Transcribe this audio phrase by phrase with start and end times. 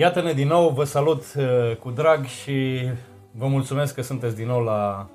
[0.00, 2.80] Iată-ne din nou, vă salut uh, cu drag și
[3.30, 5.08] vă mulțumesc că sunteți din nou la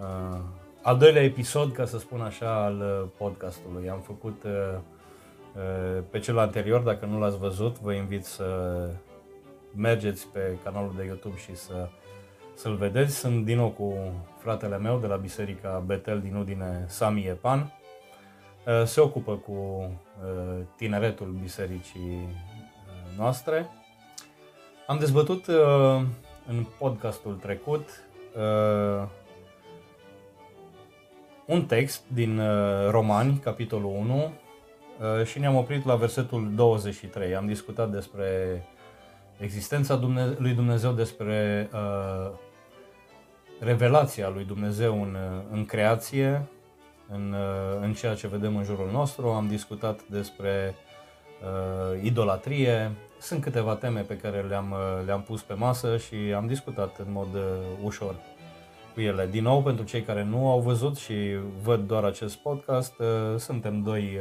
[0.00, 0.38] uh,
[0.82, 3.90] al doilea episod, ca să spun așa, al uh, podcastului.
[3.90, 4.50] Am făcut uh,
[5.56, 8.44] uh, pe cel anterior, dacă nu l-ați văzut, vă invit să
[9.76, 11.88] mergeți pe canalul de YouTube și să,
[12.54, 13.16] să-l vedeți.
[13.16, 13.94] Sunt din nou cu
[14.38, 17.72] fratele meu de la Biserica Betel din Udine, Sami Epan.
[18.66, 23.68] Uh, se ocupă cu uh, tineretul bisericii uh, noastre
[24.90, 25.56] am dezbătut uh,
[26.48, 27.88] în podcastul trecut
[28.36, 29.08] uh,
[31.46, 37.34] un text din uh, Romani, capitolul 1, uh, și ne-am oprit la versetul 23.
[37.34, 38.62] Am discutat despre
[39.38, 42.30] existența Dumne- lui Dumnezeu, despre uh,
[43.60, 46.48] revelația lui Dumnezeu în, uh, în creație,
[47.08, 49.28] în, uh, în ceea ce vedem în jurul nostru.
[49.28, 50.74] Am discutat despre
[51.42, 56.46] uh, idolatrie, sunt câteva teme pe care le-am, uh, le-am pus pe masă și am
[56.46, 57.42] discutat în mod uh,
[57.82, 58.14] ușor
[58.94, 59.26] cu ele.
[59.30, 61.14] Din nou, pentru cei care nu au văzut și
[61.62, 63.06] văd doar acest podcast, uh,
[63.38, 64.20] suntem doi,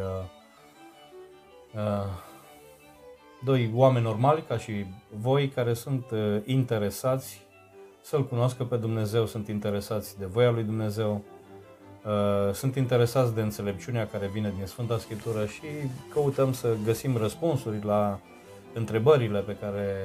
[3.43, 4.85] doi oameni normali ca și
[5.19, 6.05] voi care sunt
[6.45, 7.47] interesați
[8.01, 11.23] să-L cunoască pe Dumnezeu, sunt interesați de voia lui Dumnezeu,
[12.53, 15.65] sunt interesați de înțelepciunea care vine din Sfânta Scriptură și
[16.13, 18.19] căutăm să găsim răspunsuri la
[18.73, 19.95] întrebările pe care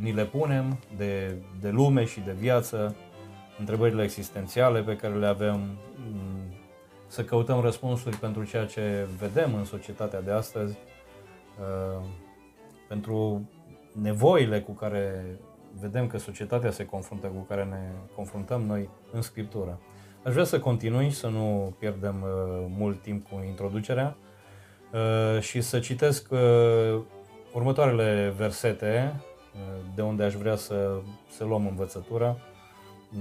[0.00, 2.96] ni le punem de, de lume și de viață,
[3.58, 5.60] întrebările existențiale pe care le avem,
[5.96, 6.54] mm,
[7.06, 10.78] să căutăm răspunsuri pentru ceea ce vedem în societatea de astăzi,
[11.60, 12.04] uh,
[12.88, 13.48] pentru
[13.92, 15.24] nevoile cu care
[15.80, 19.78] vedem că societatea se confruntă, cu care ne confruntăm noi în Scriptură.
[20.22, 24.16] Aș vrea să continui, să nu pierdem uh, mult timp cu introducerea
[24.92, 26.28] uh, și să citesc
[27.52, 29.20] următoarele versete,
[29.94, 32.36] de unde aș vrea să, să luăm învățătura,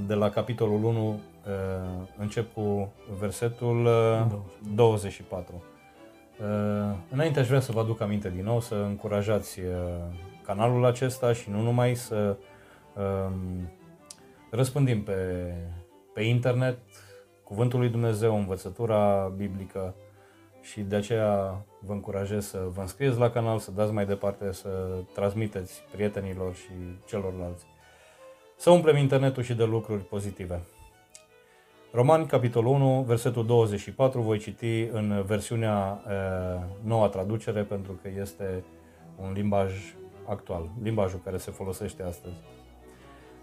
[0.08, 1.20] de la capitolul 1
[2.18, 3.88] încep cu versetul
[4.76, 5.64] 24.
[7.10, 9.60] Înainte aș vrea să vă aduc aminte din nou să încurajați
[10.46, 12.38] canalul acesta și nu numai să
[14.50, 15.52] răspândim pe,
[16.14, 16.78] pe internet
[17.44, 19.96] cuvântul lui Dumnezeu, învățătura biblică,
[20.62, 24.70] și de aceea vă încurajez să vă înscrieți la canal, să dați mai departe, să
[25.14, 26.72] transmiteți prietenilor și
[27.08, 27.66] celorlalți.
[28.58, 30.62] Să umplem internetul și de lucruri pozitive.
[31.92, 36.14] Romani, capitolul 1, versetul 24, voi citi în versiunea e,
[36.88, 38.64] noua traducere pentru că este
[39.22, 39.74] un limbaj
[40.28, 42.36] actual, limbajul care se folosește astăzi.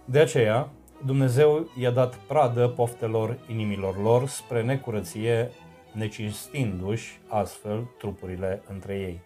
[0.04, 0.68] De aceea,
[1.04, 5.50] Dumnezeu i-a dat pradă poftelor inimilor lor spre necurăție
[5.96, 9.20] necinstindu-și astfel trupurile între ei.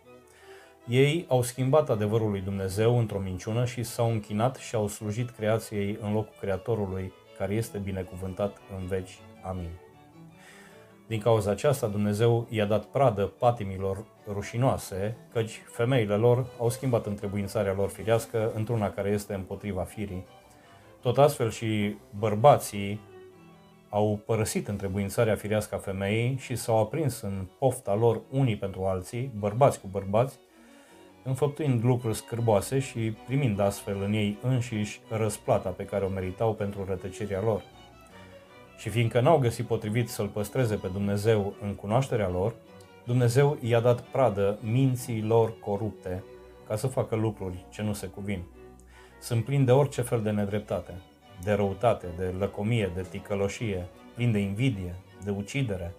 [0.88, 5.98] Ei au schimbat adevărul lui Dumnezeu într-o minciună și s-au închinat și au slujit creației
[6.00, 9.19] în locul Creatorului, care este binecuvântat în veci.
[9.42, 9.70] Amin.
[11.06, 17.72] Din cauza aceasta, Dumnezeu i-a dat pradă patimilor rușinoase, căci femeile lor au schimbat întrebuințarea
[17.72, 20.25] lor firească într-una care este împotriva firii.
[21.00, 23.00] Tot astfel și bărbații
[23.91, 29.31] au părăsit întrebuințarea firească a femeii și s-au aprins în pofta lor unii pentru alții,
[29.39, 30.39] bărbați cu bărbați,
[31.25, 36.84] înfăptuind lucruri scârboase și primind astfel în ei înșiși răsplata pe care o meritau pentru
[36.84, 37.62] rătăcirea lor.
[38.78, 42.55] Și fiindcă n-au găsit potrivit să-L păstreze pe Dumnezeu în cunoașterea lor,
[43.05, 46.25] Dumnezeu i-a dat pradă minții lor corupte
[46.67, 48.43] ca să facă lucruri ce nu se cuvin.
[49.21, 50.95] Sunt plini de orice fel de nedreptate
[51.43, 55.95] de răutate, de lăcomie, de ticăloșie, plin de invidie, de ucidere,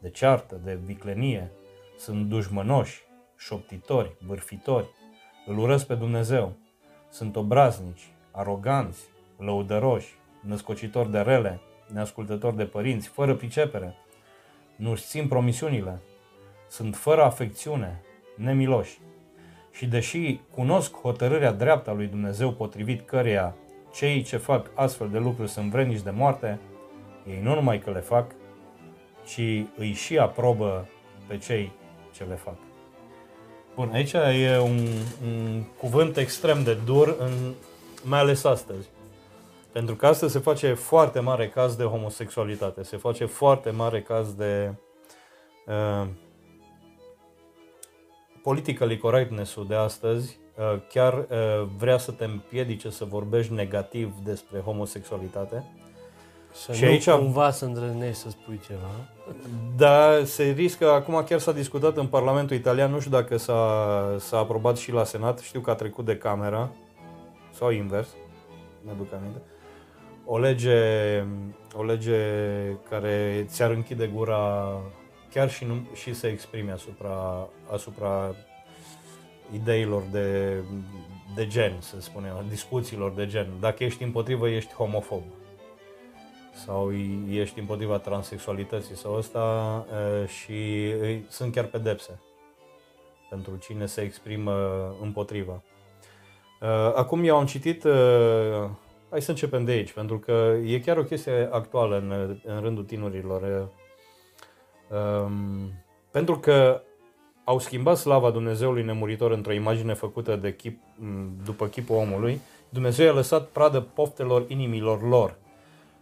[0.00, 1.50] de ceartă, de viclenie,
[1.98, 3.04] sunt dușmănoși,
[3.36, 4.88] șoptitori, bârfitori,
[5.46, 6.56] îl urăsc pe Dumnezeu,
[7.10, 9.00] sunt obraznici, aroganți,
[9.38, 11.60] lăudăroși, născocitori de rele,
[11.92, 13.94] neascultători de părinți, fără pricepere,
[14.76, 16.00] nu-și țin promisiunile,
[16.68, 18.02] sunt fără afecțiune,
[18.36, 18.98] nemiloși.
[19.72, 23.56] Și deși cunosc hotărârea dreaptă a lui Dumnezeu potrivit căreia
[23.96, 26.60] cei ce fac astfel de lucruri sunt vrednici de moarte,
[27.28, 28.30] ei nu numai că le fac,
[29.24, 29.40] ci
[29.76, 30.88] îi și aprobă
[31.26, 31.72] pe cei
[32.12, 32.56] ce le fac.
[33.74, 34.86] Bun, aici e un,
[35.26, 37.54] un cuvânt extrem de dur, în,
[38.02, 38.88] mai ales astăzi.
[39.72, 44.32] Pentru că astăzi se face foarte mare caz de homosexualitate, se face foarte mare caz
[44.32, 44.72] de
[45.66, 46.06] uh,
[48.42, 50.45] politically correctness-ul de astăzi Uh,
[50.88, 55.64] chiar uh, vrea să te împiedice să vorbești negativ despre homosexualitate.
[56.52, 58.90] Să și nu aici cumva să îndrăznești să spui ceva.
[59.76, 64.38] Da, se riscă, acum chiar s-a discutat în Parlamentul Italian, nu știu dacă s-a, s-a
[64.38, 66.70] aprobat și la Senat, știu că a trecut de camera,
[67.52, 68.08] sau invers,
[68.84, 69.40] mi aduc aminte,
[70.24, 70.78] o lege,
[71.74, 72.18] o lege
[72.88, 74.72] care ți-ar închide gura
[75.32, 78.34] chiar și, nu, și să exprime asupra, asupra
[79.54, 80.56] ideilor de,
[81.34, 83.46] de gen, să spunem, discuțiilor de gen.
[83.60, 85.22] Dacă ești împotrivă, ești homofob
[86.64, 86.92] sau
[87.28, 89.86] ești împotriva transexualității sau ăsta
[90.26, 90.92] și
[91.28, 92.20] sunt chiar pedepse
[93.30, 94.52] pentru cine se exprimă
[95.00, 95.62] împotriva.
[96.94, 97.82] Acum eu am citit,
[99.10, 102.84] hai să începem de aici, pentru că e chiar o chestie actuală în, în rândul
[102.84, 103.70] tinerilor.
[106.10, 106.82] Pentru că
[107.48, 110.78] au schimbat slava Dumnezeului nemuritor într-o imagine făcută de chip,
[111.44, 115.36] după chipul omului, Dumnezeu a lăsat pradă poftelor inimilor lor.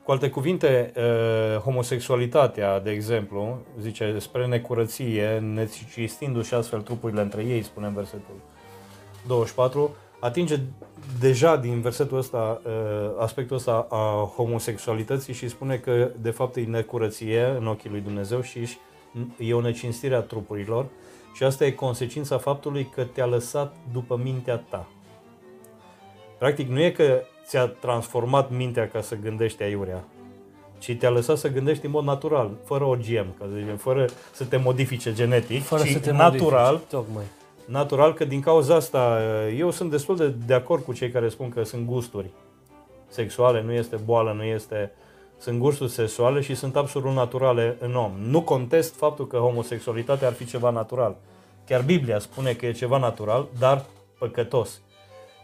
[0.02, 7.62] Cu alte cuvinte, uh, homosexualitatea, de exemplu, zice, spre necurăție, necistindu-și astfel trupurile între ei,
[7.62, 8.35] spune în versetul
[9.26, 10.61] 24, atinge
[11.20, 12.73] deja din versetul ăsta uh,
[13.19, 18.40] aspectul ăsta a homosexualității și spune că de fapt e necurăție în ochii lui Dumnezeu
[18.40, 18.58] și
[19.38, 20.87] e o necinstire a trupurilor
[21.34, 24.88] și asta e consecința faptului că te-a lăsat după mintea ta.
[26.38, 30.04] Practic nu e că ți-a transformat mintea ca să gândești aiurea,
[30.78, 34.44] ci te-a lăsat să gândești în mod natural, fără OGM, ca să zicem, fără să
[34.44, 37.25] te modifice genetic, fără ci să te natural, modifici, tocmai.
[37.66, 39.19] natural că din cauza asta
[39.56, 42.30] eu sunt destul de de acord cu cei care spun că sunt gusturi
[43.08, 44.92] sexuale, nu este boală, nu este
[45.44, 48.12] sunt gusturi sexuale și sunt absolut naturale în om.
[48.19, 51.17] Nu contest faptul că homosexualitatea ar fi ceva natural.
[51.67, 53.85] Chiar Biblia spune că e ceva natural, dar
[54.19, 54.81] păcătos.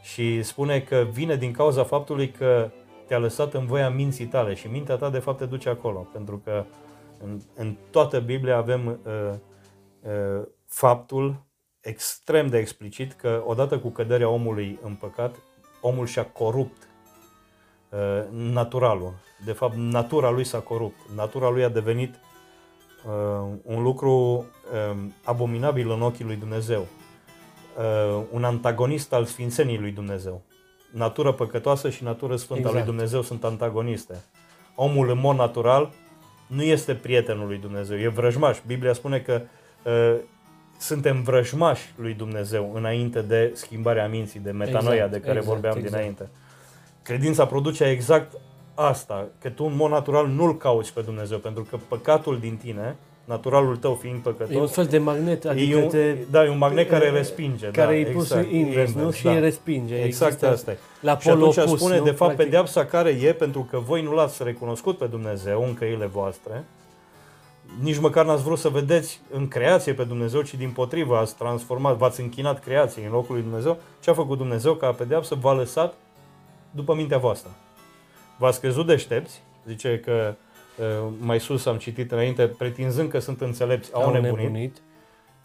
[0.03, 2.71] Și spune că vine din cauza faptului că
[3.07, 6.07] te-a lăsat în voia minții tale și mintea ta de fapt te duce acolo.
[6.13, 6.65] Pentru că
[7.25, 9.33] în, în toată Biblia avem uh,
[10.01, 11.45] uh, faptul
[11.81, 15.37] extrem de explicit că odată cu căderea omului în păcat,
[15.81, 16.90] omul și-a corupt uh,
[18.31, 19.13] naturalul.
[19.45, 20.99] De fapt, natura lui s-a corupt.
[21.15, 22.15] Natura lui a devenit
[23.07, 26.87] uh, un lucru uh, abominabil în ochii lui Dumnezeu.
[27.79, 30.43] Uh, un antagonist al sfințenii lui Dumnezeu.
[30.91, 32.75] Natură păcătoasă și natură sfântă exact.
[32.75, 34.15] a lui Dumnezeu sunt antagoniste.
[34.75, 35.91] Omul în mod natural
[36.47, 38.59] nu este prietenul lui Dumnezeu, e vrăjmaș.
[38.67, 39.43] Biblia spune că
[39.85, 40.17] uh,
[40.79, 45.77] suntem vrăjmași lui Dumnezeu înainte de schimbarea minții, de metanoia exact, de care exact, vorbeam
[45.77, 45.95] exact.
[45.95, 46.29] dinainte.
[47.03, 48.33] Credința produce exact
[48.75, 52.97] asta, că tu în mod natural nu-L cauți pe Dumnezeu, pentru că păcatul din tine,
[53.25, 54.55] naturalul tău fiind păcătos...
[54.55, 57.67] E un fel de magnet, adică e un, te, Da, e un magnet care respinge.
[57.67, 59.11] Care da, e pus exact, invers, nu?
[59.11, 59.39] Și da.
[59.39, 59.95] respinge.
[59.95, 60.79] Exact Există asta e.
[61.01, 62.05] La și atunci opus, spune, nu?
[62.05, 62.45] de fapt, Practic.
[62.45, 66.65] pedeapsa care e, pentru că voi nu l-ați recunoscut pe Dumnezeu în căile voastre,
[67.83, 71.97] nici măcar n-ați vrut să vedeți în creație pe Dumnezeu, ci din potrivă ați transformat,
[71.97, 73.79] v-ați închinat creației în locul lui Dumnezeu.
[74.01, 75.35] Ce a făcut Dumnezeu ca pedeapsă?
[75.41, 75.95] V-a lăsat
[76.71, 77.51] după mintea voastră.
[78.39, 80.35] V-ați crezut deștepți, zice că
[80.79, 84.37] uh, mai sus am citit înainte, pretinzând că sunt înțelepți, au, Au nebunit.
[84.45, 84.77] nebunit.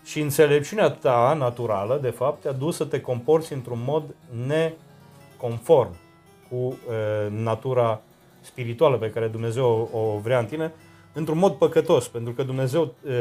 [0.04, 4.04] Și înțelepciunea ta naturală, de fapt, te-a dus să te comporți într-un mod
[4.48, 5.96] neconform
[6.50, 6.78] cu uh,
[7.30, 8.02] natura
[8.42, 10.74] spirituală pe care Dumnezeu o, o vrea în tine,
[11.14, 13.12] într-un mod păcătos, pentru că Dumnezeu uh,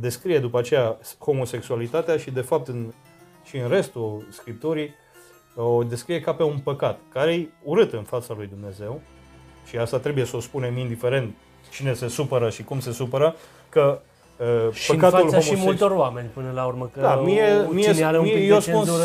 [0.00, 2.92] descrie după aceea homosexualitatea și, de fapt, în,
[3.44, 4.94] și în restul Scripturii
[5.56, 9.00] o descrie ca pe un păcat, care e urât în fața lui Dumnezeu
[9.66, 11.34] și asta trebuie să o spunem indiferent
[11.70, 13.36] cine se supără și cum se supără,
[13.68, 14.00] că
[14.38, 17.66] uh, Și în păcatul fața și homosex- multor oameni până la urmă, că da, mie,
[17.70, 19.04] mie, cine are un mie pic eu de spun cenzură...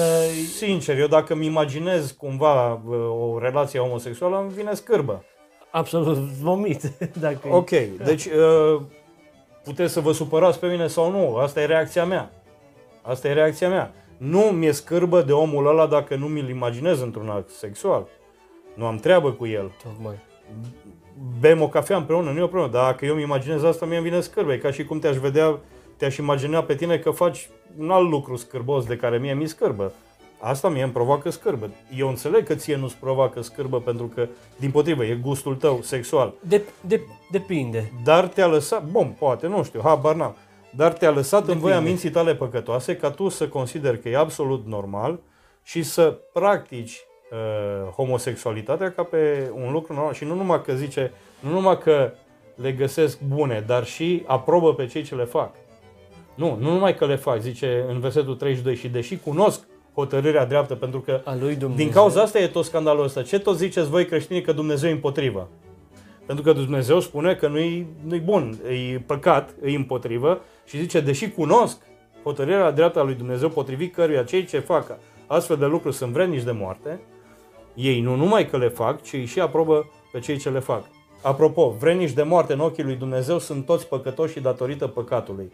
[0.55, 2.95] sincer, eu dacă mi imaginez cumva uh,
[3.33, 5.23] o relație homosexuală, îmi vine scârbă.
[5.71, 6.81] Absolut vomit.
[7.19, 7.69] Dacă Ok,
[8.03, 8.81] deci uh,
[9.63, 12.31] puteți să vă supărați pe mine sau nu, asta e reacția mea.
[13.01, 13.91] Asta e reacția mea.
[14.17, 18.07] Nu mi-e scârbă de omul ăla dacă nu mi-l imaginez într-un act sexual.
[18.73, 19.71] Nu am treabă cu el.
[19.83, 20.15] Tocmai.
[21.39, 22.73] Bem o cafea împreună, nu e o problemă.
[22.73, 24.53] Dar dacă eu mi imaginez asta, mie îmi vine scârbă.
[24.53, 25.59] E ca și cum te-aș vedea,
[25.97, 29.93] te-aș imagina pe tine că faci un alt lucru scârbos de care mie mi scârbă.
[30.39, 31.69] Asta mie îmi provoacă scârbă.
[31.95, 36.33] Eu înțeleg că ție nu-ți provoacă scârbă pentru că, din potrivă, e gustul tău sexual.
[36.41, 37.91] De, de, depinde.
[38.03, 40.35] Dar te-a lăsat, bun, poate, nu știu, habar n-am,
[40.75, 41.53] dar te-a lăsat Depinde.
[41.65, 45.19] în voia minții tale păcătoase ca tu să consideri că e absolut normal
[45.63, 46.99] și să practici
[47.31, 50.13] uh, homosexualitatea ca pe un lucru normal.
[50.13, 52.11] Și nu numai că zice, nu numai că
[52.55, 55.55] le găsesc bune, dar și aprobă pe cei ce le fac.
[56.35, 59.61] Nu, nu numai că le fac, zice în versetul 32, și deși cunosc
[59.93, 61.85] hotărârea dreaptă, pentru că A lui Dumnezeu.
[61.85, 63.21] din cauza asta e tot scandalul ăsta.
[63.21, 65.49] Ce tot ziceți voi creștinii că Dumnezeu e împotrivă?
[66.25, 68.57] Pentru că Dumnezeu spune că nu-i, nu-i bun,
[68.93, 71.81] e păcat, e împotrivă și zice, deși cunosc
[72.23, 74.97] hotărârea dreaptă a lui Dumnezeu potrivit căruia cei ce fac
[75.27, 76.99] astfel de lucruri sunt vrednici de moarte,
[77.77, 80.83] Ei nu numai că le fac, ci și aprobă pe cei ce le fac.
[81.21, 85.51] Apropo, vreniși de moarte în ochii lui Dumnezeu sunt toți păcătoși și datorită păcatului.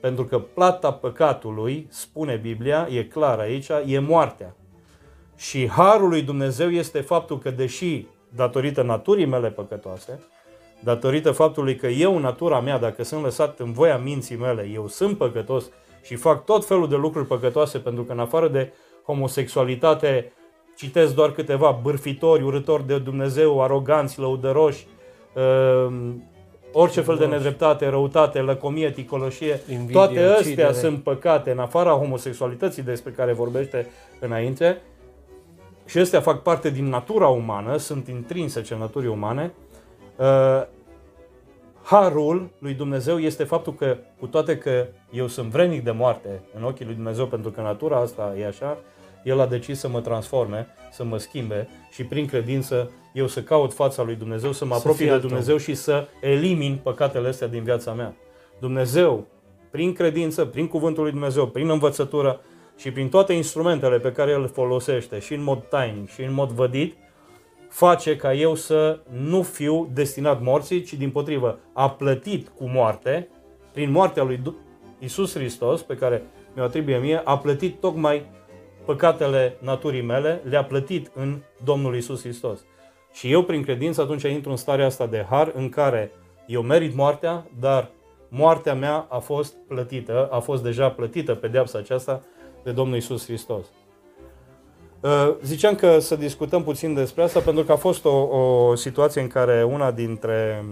[0.00, 4.56] Pentru că plata păcatului, spune Biblia, e clar aici, e moartea.
[5.36, 10.22] Și harul lui Dumnezeu este faptul că, deși datorită naturii mele păcătoase,
[10.84, 15.18] datorită faptului că eu, natura mea, dacă sunt lăsat în voia minții mele, eu sunt
[15.18, 15.70] păcătos
[16.02, 18.72] și fac tot felul de lucruri păcătoase, pentru că în afară de
[19.06, 20.32] homosexualitate,
[20.76, 24.86] citesc doar câteva bârfitori, urători de Dumnezeu, aroganți, lăudăroși,
[25.34, 25.94] uh,
[26.72, 30.72] orice fel de nedreptate, răutate, lăcomie, ticoloșie, Invidie, toate astea ucidere.
[30.72, 33.86] sunt păcate în afara homosexualității despre care vorbește
[34.20, 34.80] înainte
[35.86, 39.52] și astea fac parte din natura umană, sunt intrinsece naturii umane.
[40.16, 40.62] Uh,
[41.82, 46.64] harul lui Dumnezeu este faptul că, cu toate că eu sunt vrenic de moarte în
[46.64, 48.78] ochii lui Dumnezeu, pentru că natura asta e așa,
[49.24, 53.72] El a decis să mă transforme, să mă schimbe și prin credință eu să caut
[53.72, 57.92] fața lui Dumnezeu, să mă apropii de Dumnezeu și să elimin păcatele astea din viața
[57.92, 58.14] mea.
[58.60, 59.26] Dumnezeu,
[59.70, 62.40] prin credință, prin cuvântul lui Dumnezeu, prin învățătură
[62.76, 66.32] și prin toate instrumentele pe care El le folosește și în mod tainic și în
[66.32, 66.96] mod vădit,
[67.74, 73.28] face ca eu să nu fiu destinat morții, ci din potrivă a plătit cu moarte,
[73.72, 74.42] prin moartea lui
[74.98, 76.22] Isus Hristos, pe care
[76.54, 78.26] mi-o atribuie mie, a plătit tocmai
[78.84, 82.64] păcatele naturii mele, le-a plătit în Domnul Isus Hristos.
[83.12, 86.12] Și eu, prin credință, atunci intru în starea asta de har în care
[86.46, 87.90] eu merit moartea, dar
[88.28, 92.22] moartea mea a fost plătită, a fost deja plătită pedeapsa aceasta
[92.64, 93.66] de Domnul Isus Hristos.
[95.04, 99.20] Uh, ziceam că să discutăm puțin despre asta pentru că a fost o, o situație
[99.20, 100.64] în care una dintre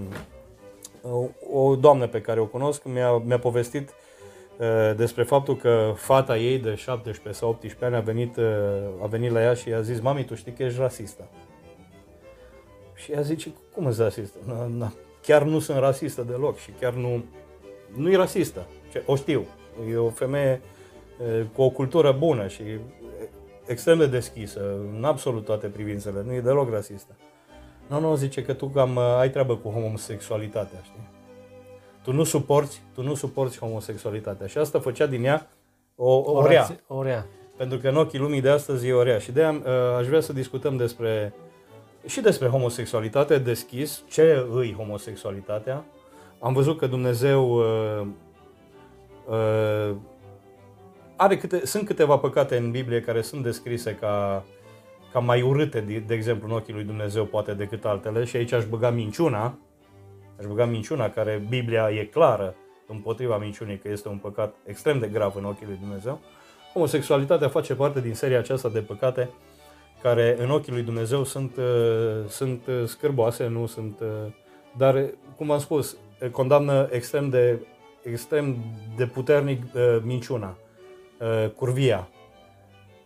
[1.01, 3.91] uh, o doamnă pe care o cunosc mi-a, mi-a povestit
[4.59, 8.39] uh, despre faptul că fata ei de 17 sau 18 ani a venit,
[9.03, 11.29] a venit la ea și i-a zis Mami, tu știi că ești rasistă.
[12.95, 14.39] Și ea zice, cum ești rasistă?
[14.47, 17.25] Na, na, chiar nu sunt rasistă deloc și chiar nu,
[17.95, 18.67] nu e rasistă.
[19.07, 19.47] O știu.
[19.91, 20.61] E o femeie
[21.55, 22.62] cu o cultură bună și
[23.66, 24.61] extrem de deschisă
[24.97, 27.12] în absolut toate privințele, nu e deloc rasistă.
[27.87, 31.09] Nu, nu, zice că tu cam ai treabă cu homosexualitatea, știi?
[32.02, 34.47] Tu nu suporți, tu nu suporți homosexualitatea.
[34.47, 35.50] Și asta făcea din ea
[35.97, 36.81] o, o, o rea.
[36.87, 37.26] O rea.
[37.57, 39.19] Pentru că în ochii lumii de astăzi e o rea.
[39.19, 41.35] Și de aia uh, aș vrea să discutăm despre
[42.07, 45.85] și despre homosexualitate deschis, ce îi homosexualitatea.
[46.38, 48.07] Am văzut că Dumnezeu uh,
[49.28, 49.95] uh,
[51.23, 54.45] are câte, sunt câteva păcate în Biblie care sunt descrise ca,
[55.12, 58.25] ca mai urâte, de, de exemplu, în ochii lui Dumnezeu, poate decât altele.
[58.25, 59.59] Și aici aș băga minciuna,
[60.38, 62.55] aș băga minciuna, care Biblia e clară
[62.87, 66.21] împotriva minciunii, că este un păcat extrem de grav în ochii lui Dumnezeu.
[66.73, 69.31] Homosexualitatea face parte din seria aceasta de păcate
[70.02, 74.33] care în ochii lui Dumnezeu sunt, uh, sunt uh, scârboase, nu sunt, uh,
[74.76, 75.05] dar,
[75.37, 75.97] cum am spus,
[76.31, 77.67] condamnă extrem de,
[78.02, 78.57] extrem
[78.97, 79.62] de puternic
[80.02, 80.57] minciuna.
[81.23, 82.09] Uh, curvia,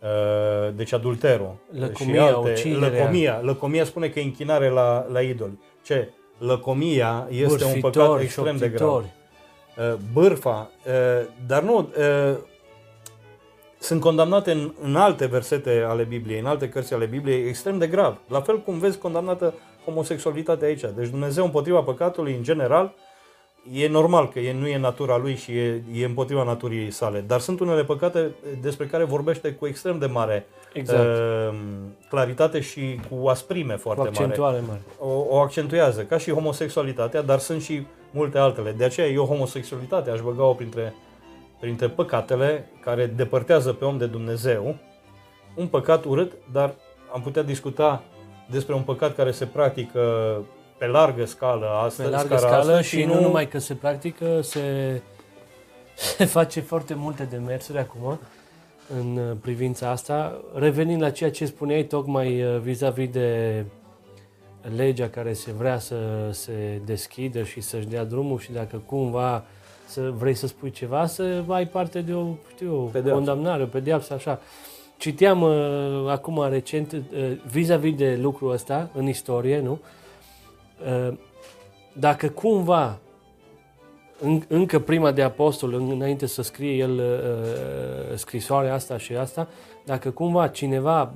[0.03, 2.89] uh, deci adulterul lăcomia, și alte, uciderea.
[2.89, 3.41] lăcomia.
[3.43, 5.59] Lăcomia spune că e închinare la, la idoli.
[5.85, 6.11] Ce?
[6.39, 8.91] Lăcomia este Bârfitor, un păcat extrem de grav.
[8.95, 10.71] Uh, bârfa,
[11.47, 11.89] dar nu,
[13.79, 17.87] sunt condamnate în, în alte versete ale Bibliei, în alte cărți ale Bibliei, extrem de
[17.87, 18.19] grav.
[18.29, 19.55] La fel cum vezi condamnată
[19.85, 20.85] homosexualitatea aici.
[20.97, 22.95] Deci Dumnezeu împotriva păcatului în general
[23.73, 27.41] e normal că e, nu e natura lui și e, e împotriva naturii sale, dar
[27.41, 28.31] sunt unele păcate
[28.61, 31.01] despre care vorbește cu extrem de mare exact.
[31.01, 31.55] uh,
[32.09, 34.63] claritate și cu asprime foarte cu mare.
[34.67, 34.81] mare.
[34.99, 38.73] O, o accentuează, ca și homosexualitatea, dar sunt și multe altele.
[38.73, 40.95] De aceea eu homosexualitatea aș băga-o printre,
[41.61, 44.77] printre păcatele care depărtează pe om de Dumnezeu.
[45.55, 46.75] Un păcat urât, dar
[47.13, 48.03] am putea discuta
[48.51, 50.01] despre un păcat care se practică
[50.79, 52.09] pe largă scală astăzi.
[52.09, 54.61] Pe largă scală și, și nu, nu numai că se practică, se,
[56.17, 58.19] se face foarte multe demersuri acum
[58.99, 60.41] în uh, privința asta.
[60.55, 63.65] Revenind la ceea ce spuneai tocmai uh, vis-a-vis de
[64.77, 65.97] legea care se vrea să
[66.31, 69.45] se deschidă și să-și dea drumul și dacă cumva
[69.87, 73.15] să vrei să spui ceva, să ai parte de o, știu, o pedeapsă.
[73.15, 74.41] condamnare, o pedeapsă, așa.
[74.97, 77.01] Citeam uh, acum recent, uh,
[77.51, 79.73] vis-a-vis de lucrul ăsta în istorie, nu?
[79.73, 80.06] Uh, Uh,
[81.93, 82.99] dacă cumva
[84.49, 89.49] încă prima de apostol, înainte să scrie el uh, scrisoarea asta și asta,
[89.85, 91.15] dacă cumva cineva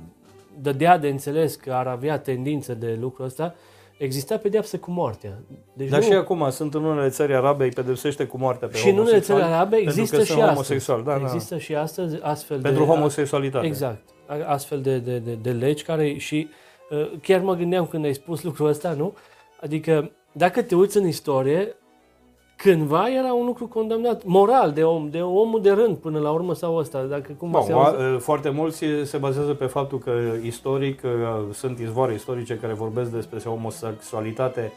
[0.61, 3.55] dădea de înțeles că ar avea tendință de lucrul ăsta,
[3.97, 5.39] exista pedeapsă cu moartea.
[5.73, 6.05] Deci Dar nu...
[6.05, 9.19] și acum sunt în unele țări arabe, îi pedepsește cu moartea pe Și în unele
[9.19, 10.85] țări arabe există și astăzi.
[10.85, 12.89] Da, da, există și astăzi astfel Pentru de...
[12.89, 13.65] homosexualitate.
[13.65, 14.09] Exact.
[14.45, 16.47] Astfel de, de, de, de legi care și
[16.89, 19.13] uh, chiar mă gândeam când ai spus lucrul ăsta, nu?
[19.61, 21.75] Adică, dacă te uiți în istorie,
[22.55, 26.53] cândva era un lucru condamnat moral de om, de omul de rând până la urmă
[26.53, 27.01] sau ăsta.
[27.03, 28.23] Dacă cumva Bun, se o- auzi...
[28.23, 30.11] foarte mulți se bazează pe faptul că
[30.43, 34.71] istoric uh, sunt izvoare istorice care vorbesc despre homosexualitate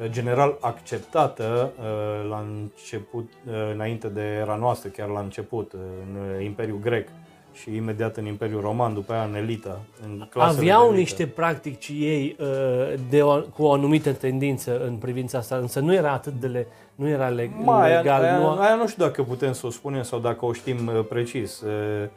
[0.00, 5.80] uh, general acceptată uh, la început, uh, înainte de era noastră, chiar la început, uh,
[6.08, 7.08] în uh, Imperiul Grec
[7.54, 9.80] și imediat în Imperiul Roman, după aia în elită.
[10.02, 11.00] În clasele Aveau de elită.
[11.00, 15.94] niște practici ei uh, de o, cu o anumită tendință în privința asta, însă nu
[15.94, 18.22] era atât de le, nu era leg, Ma, aia, legal.
[18.22, 21.04] aia, nu, aia nu știu dacă putem să o spunem sau dacă o știm uh,
[21.08, 21.60] precis.
[21.60, 22.08] Uh,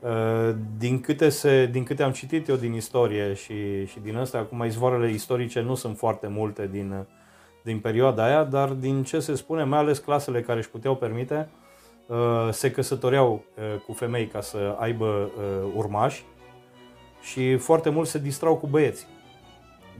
[0.00, 4.40] uh, Din câte, se, din câte am citit eu din istorie și, și din astea,
[4.40, 7.04] acum izvoarele istorice nu sunt foarte multe din, uh,
[7.62, 11.48] din perioada aia, dar din ce se spune, mai ales clasele care își puteau permite,
[11.50, 11.64] uh,
[12.50, 16.24] se căsătoreau uh, cu femei ca să aibă uh, urmași
[17.20, 19.06] și foarte mult se distrau cu băieți.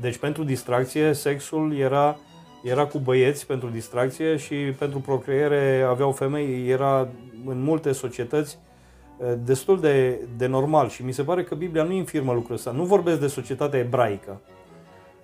[0.01, 2.17] Deci pentru distracție, sexul era,
[2.63, 7.09] era cu băieți pentru distracție și pentru procreere aveau femei, era
[7.47, 8.59] în multe societăți
[9.21, 12.71] eh, destul de, de normal și mi se pare că Biblia nu infirmă lucrul ăsta.
[12.71, 14.41] Nu vorbesc de societatea ebraică,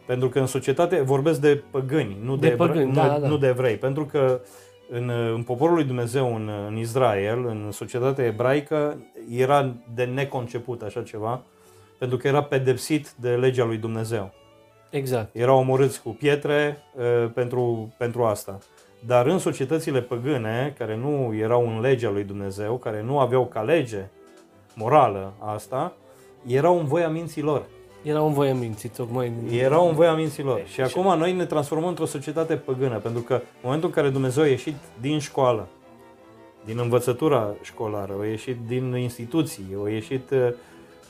[0.06, 3.28] pentru că în societate vorbesc de păgâni, nu de, De evre- păgâni, nu, da, da.
[3.28, 4.40] nu de evrei, pentru că
[4.90, 8.96] în, în poporul lui Dumnezeu, în, în Israel, în societatea ebraică,
[9.30, 11.42] era de neconceput așa ceva,
[11.98, 14.32] pentru că era pedepsit de legea lui Dumnezeu.
[14.90, 15.34] Exact.
[15.34, 18.58] Erau omorâți cu pietre uh, pentru, pentru asta.
[19.06, 23.62] Dar în societățile păgâne, care nu erau în legea lui Dumnezeu, care nu aveau ca
[23.62, 24.08] lege
[24.74, 25.96] morală asta,
[26.46, 27.66] erau în voia minților.
[28.02, 29.32] Era un voie minții, tocmai.
[29.50, 30.60] Erau în voia minților.
[30.66, 34.42] Și acum noi ne transformăm într-o societate păgână, pentru că în momentul în care Dumnezeu
[34.42, 35.68] a ieșit din școală,
[36.64, 40.38] din învățătura școlară, a ieșit din instituții, a ieșit uh,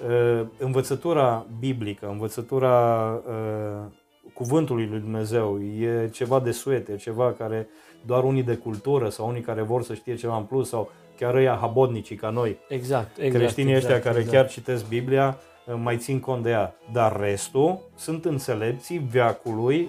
[0.08, 3.90] uh, învățătura biblică, învățătura uh,
[4.32, 7.68] cuvântului lui Dumnezeu, e ceva de suet, e ceva care
[8.06, 11.34] doar unii de cultură sau unii care vor să știe ceva în plus sau chiar
[11.34, 13.34] ăia habodnicii ca noi, Exact, exact.
[13.34, 14.36] creștinii exact, ăștia care exact.
[14.36, 15.38] chiar citesc Biblia,
[15.82, 16.74] mai țin cont de ea.
[16.92, 19.88] Dar restul sunt înțelepții veacului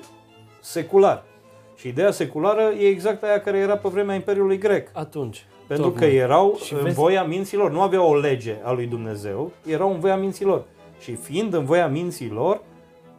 [0.62, 1.24] secular.
[1.78, 4.90] Și ideea seculară e exact aia care era pe vremea Imperiului Grec.
[4.94, 5.46] Atunci.
[5.68, 6.10] Pentru tocmai.
[6.10, 9.92] că erau Și în vezi- voia minților, nu aveau o lege a lui Dumnezeu, erau
[9.94, 10.64] în voia minților.
[11.00, 12.62] Și fiind în voia minților,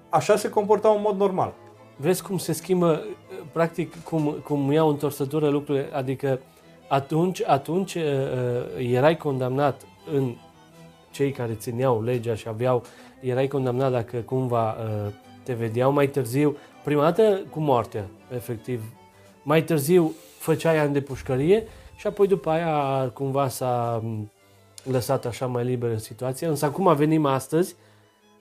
[0.08, 1.52] așa se comportau în mod normal.
[1.96, 3.02] Vezi cum se schimbă,
[3.52, 6.40] practic, cum, cum iau întorsătură lucrurile, adică
[6.88, 9.82] atunci, atunci uh, uh, erai condamnat
[10.14, 10.34] în
[11.14, 12.82] cei care țineau legea și aveau,
[13.20, 18.82] erai condamnat dacă cumva uh, te vedeau mai târziu, prima dată cu moartea, efectiv.
[19.42, 24.30] Mai târziu făceai ani de pușcărie și apoi după aia cumva s-a m,
[24.90, 26.48] lăsat așa mai liberă situația.
[26.48, 27.74] Însă acum venim astăzi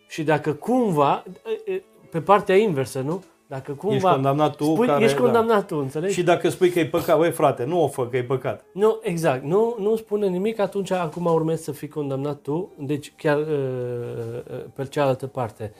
[0.07, 1.23] și dacă cumva,
[1.65, 3.23] e, e, pe partea inversă, nu?
[3.53, 5.03] Dacă cumva ești condamnat tu spui, care...
[5.03, 5.23] ești da.
[5.23, 6.13] condamnat tu, înțelegi?
[6.13, 8.65] Și dacă spui că e păcat, băi frate, nu o fă că e păcat.
[8.73, 9.43] Nu, exact.
[9.43, 14.63] Nu, nu spune nimic, atunci acum urmezi să fii condamnat tu, deci chiar uh, uh,
[14.73, 15.73] pe cealaltă parte.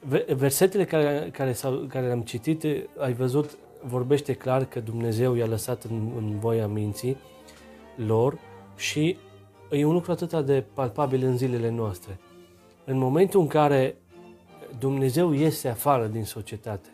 [0.00, 5.34] Ve- Versetele care, care, s-au, care le-am citit, eh, ai văzut, vorbește clar că Dumnezeu
[5.34, 7.16] i-a lăsat în, în voia minții
[8.06, 8.38] lor
[8.76, 9.16] și
[9.70, 12.18] e un lucru atât de palpabil în zilele noastre.
[12.84, 13.96] În momentul în care
[14.78, 16.88] Dumnezeu iese afară din societate,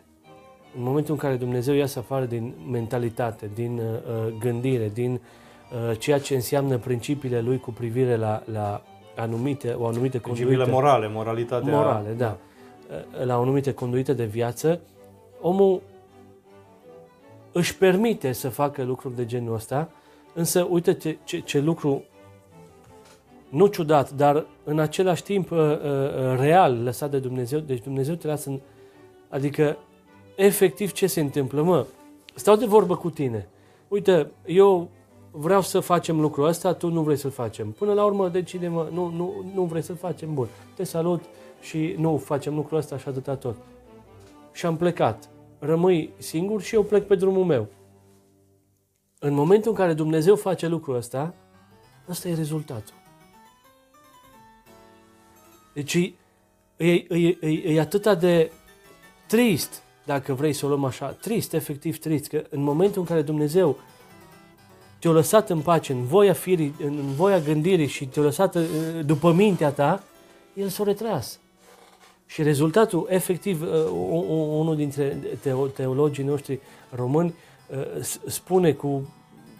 [0.77, 6.19] în momentul în care Dumnezeu iasă afară din mentalitate, din uh, gândire, din uh, ceea
[6.19, 8.81] ce înseamnă principiile lui cu privire la, la
[9.15, 11.75] anumite, o anumită Principiile conduită morale, moralitatea...
[11.75, 12.37] morale, da,
[12.89, 14.79] uh, la o anumită conduită de viață,
[15.41, 15.81] omul
[17.51, 19.89] își permite să facă lucruri de genul ăsta,
[20.33, 22.03] însă uite ce, ce, ce lucru
[23.49, 28.27] nu ciudat, dar în același timp uh, uh, real lăsat de Dumnezeu, deci Dumnezeu te
[28.27, 28.59] lasă în,
[29.29, 29.77] adică
[30.35, 31.85] efectiv ce se întâmplă, mă,
[32.35, 33.49] stau de vorbă cu tine,
[33.87, 34.89] uite, eu
[35.31, 37.71] vreau să facem lucrul ăsta, tu nu vrei să-l facem.
[37.71, 41.21] Până la urmă decide, mă, nu, nu, nu vrei să-l facem, bun, te salut
[41.61, 43.55] și nu facem lucrul ăsta și atâta tot.
[44.51, 45.29] Și am plecat.
[45.59, 47.67] Rămâi singur și eu plec pe drumul meu.
[49.19, 51.33] În momentul în care Dumnezeu face lucrul ăsta,
[52.09, 52.96] ăsta e rezultatul.
[55.77, 56.13] Deci e,
[56.77, 58.51] e, e, e, e atât de
[59.27, 63.21] trist, dacă vrei să o luăm așa, trist, efectiv trist, că în momentul în care
[63.21, 63.77] Dumnezeu
[64.99, 68.63] te-a lăsat în pace, în voia firii, în voia gândirii și te-a lăsat uh,
[69.05, 70.03] după mintea ta,
[70.53, 71.39] El s-a retras.
[72.25, 76.59] Și rezultatul, efectiv, uh, u- u- unul dintre teo- teologii noștri
[76.95, 77.33] români
[77.67, 79.13] uh, s- spune cu,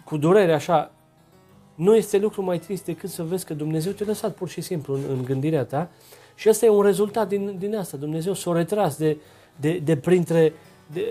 [0.04, 0.92] cu durere așa,
[1.78, 4.94] nu este lucru mai trist decât să vezi că Dumnezeu te-a lăsat pur și simplu
[4.94, 5.88] în, în gândirea ta
[6.34, 7.96] Și asta e un rezultat din, din asta.
[7.96, 9.16] Dumnezeu s-a retras de,
[9.56, 10.52] de, de, printre,
[10.92, 11.04] de,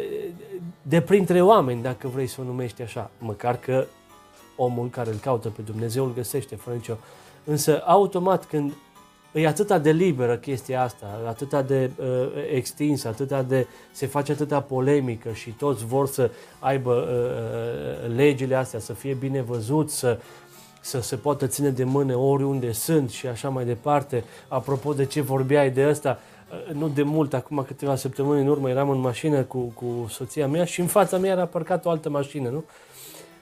[0.82, 3.12] de printre oameni, dacă vrei să o numești așa.
[3.20, 3.86] Măcar că
[4.56, 6.98] omul care îl caută pe Dumnezeu îl găsește, fără nicio...
[7.44, 8.74] Însă, automat, când
[9.32, 12.06] e atâta de liberă chestia asta, atâta de uh,
[12.54, 18.56] extinsă, atâta de, se face atâta polemică și toți vor să aibă uh, uh legile
[18.56, 20.20] astea, să fie bine văzut, să,
[20.88, 24.24] să se poată ține de mână oriunde sunt și așa mai departe.
[24.48, 26.20] Apropo de ce vorbeai de asta,
[26.52, 30.48] uh, nu de mult, acum câteva săptămâni în urmă eram în mașină cu, cu soția
[30.48, 32.64] mea și în fața mea era parcat o altă mașină, nu?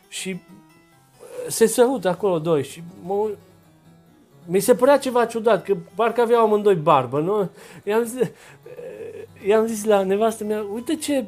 [0.08, 3.30] Și uh, se sărută acolo doi și mă,
[4.46, 7.50] mi se părea ceva ciudat, că parcă aveau amândoi barbă, nu?
[7.84, 8.30] I-am zis,
[9.48, 11.26] i-am zis la nevastă mea, uite ce,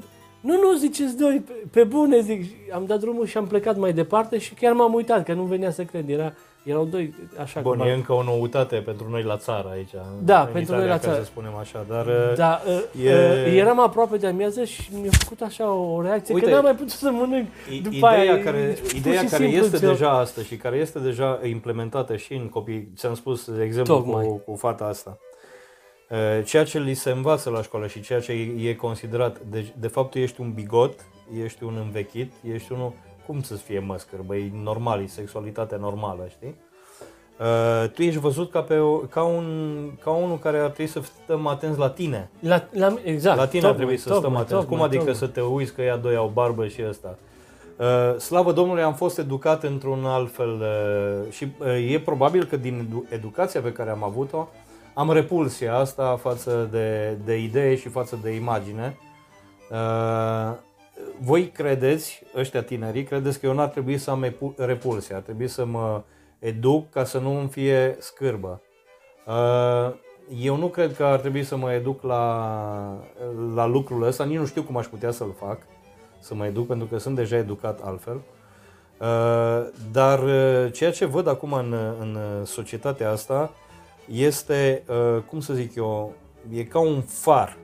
[0.48, 3.94] nu, nu, ziceți doi, pe, pe bune, zic, am dat drumul și am plecat mai
[3.94, 6.34] departe și chiar m-am uitat, că nu venea să cred, era,
[6.64, 7.60] erau doi așa.
[7.60, 9.90] Bun, e încă o noutate pentru noi la țară aici.
[10.24, 11.18] Da, pentru Italia, noi la țară.
[11.18, 12.06] să spunem așa, dar...
[12.36, 13.14] Da, uh, e...
[13.46, 16.76] uh, eram aproape de amiază și mi-a făcut așa o reacție, Uite, că n-am mai
[16.76, 17.48] putut să mănânc
[17.84, 18.44] după ideea aia.
[18.44, 19.90] Care, ideea care este ți-o...
[19.90, 24.42] deja asta și care este deja implementată și în copii, ți-am spus, de exemplu, cu,
[24.46, 25.18] cu fata asta.
[26.10, 29.88] Uh, ceea ce li se învață la școală și ceea ce e considerat, de, de
[29.88, 31.06] fapt tu ești un bigot,
[31.44, 32.94] ești un învechit, ești unul,
[33.26, 36.56] cum să fie măscăr, băi, normal, e sexualitatea normală, știi?
[37.40, 41.02] Uh, tu ești văzut ca, pe o, ca, un, ca unul care ar trebui să
[41.24, 42.30] stăm atenți la tine.
[42.40, 43.38] La, la, exact.
[43.38, 44.66] La tine ar trebui să stăm atenți.
[44.66, 45.16] Cum adică tocmai.
[45.16, 47.18] să te uiți că ea doi au barbă și ăsta?
[47.78, 52.58] Uh, slavă Domnului, am fost educat într-un alt fel uh, și uh, e probabil că
[52.58, 54.48] din edu- educația pe care am avut-o,
[54.98, 58.98] am repulsia asta față de, de idee și față de imagine.
[59.72, 60.58] Uh,
[61.20, 65.66] voi credeți, ăștia tinerii, credeți că eu n-ar trebui să am repulsie, ar trebui să
[65.66, 66.04] mă
[66.40, 68.62] educ ca să nu îmi fie scârbă.
[69.26, 69.94] Uh,
[70.42, 73.04] eu nu cred că ar trebui să mă educ la,
[73.56, 75.58] la lucrul ăsta, nici nu știu cum aș putea să-l fac,
[76.20, 78.22] să mă educ, pentru că sunt deja educat altfel.
[79.00, 83.52] Uh, dar uh, ceea ce văd acum în, în societatea asta
[84.08, 84.84] este,
[85.30, 86.14] cum să zic eu,
[86.54, 87.58] e ca un far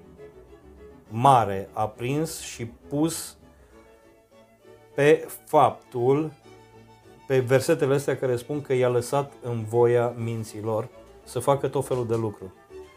[1.10, 3.38] mare aprins și pus
[4.95, 6.32] pe faptul
[7.27, 10.88] pe versetele astea care spun că i-a lăsat în voia minților
[11.23, 12.51] să facă tot felul de lucruri.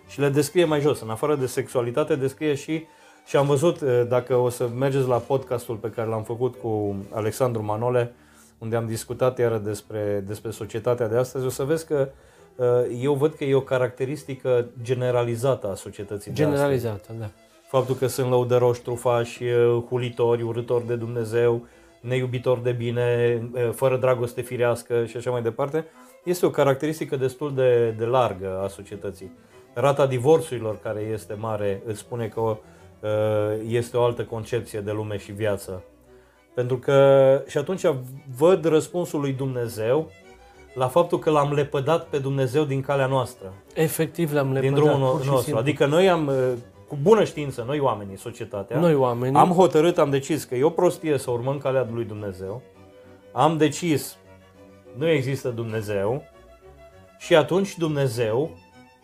[0.07, 2.87] Și le descrie mai jos, în afară de sexualitate, descrie și
[3.27, 6.97] și am văzut, eh, dacă o să mergeți la podcastul pe care l-am făcut cu
[7.11, 8.15] Alexandru Manole,
[8.59, 12.13] unde am discutat iară despre, despre societatea de astăzi, o să vezi că eh,
[13.01, 17.19] eu văd că e o caracteristică generalizată a societății Generalizată, de astăzi.
[17.19, 17.27] da.
[17.69, 21.66] Faptul că sunt lăudăroși, trufași, eh, hulitori, urâtori de Dumnezeu,
[22.01, 23.40] neiubitor de bine,
[23.73, 25.87] fără dragoste firească și așa mai departe,
[26.25, 29.31] este o caracteristică destul de, de largă a societății.
[29.75, 32.59] Rata divorțurilor care este mare îți spune că
[33.66, 35.83] este o altă concepție de lume și viață.
[36.55, 37.83] Pentru că și atunci
[38.37, 40.11] văd răspunsul lui Dumnezeu
[40.77, 43.53] la faptul că l-am lepădat pe Dumnezeu din calea noastră.
[43.75, 44.75] Efectiv l-am lepădat.
[44.75, 45.57] Din drumul nostru.
[45.57, 46.31] Adică noi am
[46.89, 50.71] cu bună știință, noi oamenii, societatea, noi oamenii, am hotărât, am decis că e o
[50.71, 52.62] prostie să urmăm calea lui Dumnezeu,
[53.33, 54.17] am decis,
[54.97, 56.23] nu există Dumnezeu
[57.19, 58.51] și atunci Dumnezeu,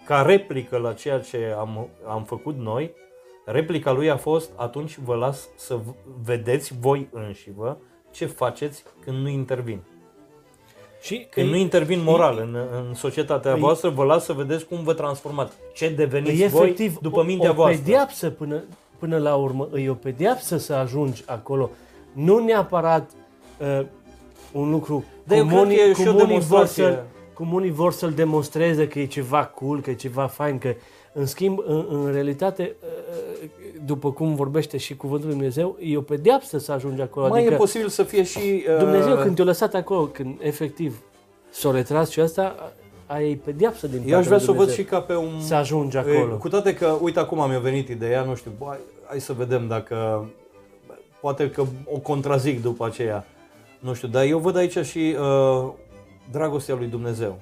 [0.04, 2.94] ca replică la ceea ce am, am făcut noi,
[3.44, 5.78] replica lui a fost, atunci vă las să
[6.22, 7.76] vedeți voi înși-vă
[8.10, 9.82] ce faceți când nu intervin.
[11.02, 14.92] Și Când nu intervin moral în, în societatea voastră, vă las să vedeți cum vă
[14.92, 15.52] transformați.
[15.74, 17.80] Ce deveniți voi efectiv, după mintea o, o voastră.
[17.80, 18.62] O pediapsă până,
[18.98, 21.70] până la urmă, e o pediapsă să ajungi acolo.
[22.12, 23.10] Nu neapărat
[23.58, 23.86] uh,
[24.52, 27.02] un lucru Dar cum, unii, cum, unii vor să,
[27.34, 30.74] cum unii vor să-l demonstreze că e ceva cool, că e ceva fain, că
[31.12, 33.48] în schimb, în, în realitate, uh,
[33.86, 37.28] după cum vorbește și cuvântul lui Dumnezeu, e o pedeapsă să ajungi acolo.
[37.28, 38.64] Mai adică e posibil să fie și...
[38.68, 38.78] Uh...
[38.78, 41.02] Dumnezeu când te-a lăsat acolo, când efectiv
[41.50, 42.72] s-a retras și asta,
[43.06, 45.40] aia e pedeapsă din Eu aș vrea să o văd și ca pe un...
[45.40, 46.36] Să ajungi acolo.
[46.36, 50.28] Cu toate că, uite, acum mi-a venit ideea, nu știu, hai, hai să vedem dacă...
[51.20, 53.26] Poate că o contrazic după aceea.
[53.78, 55.68] Nu știu, dar eu văd aici și uh,
[56.30, 57.38] dragostea lui Dumnezeu.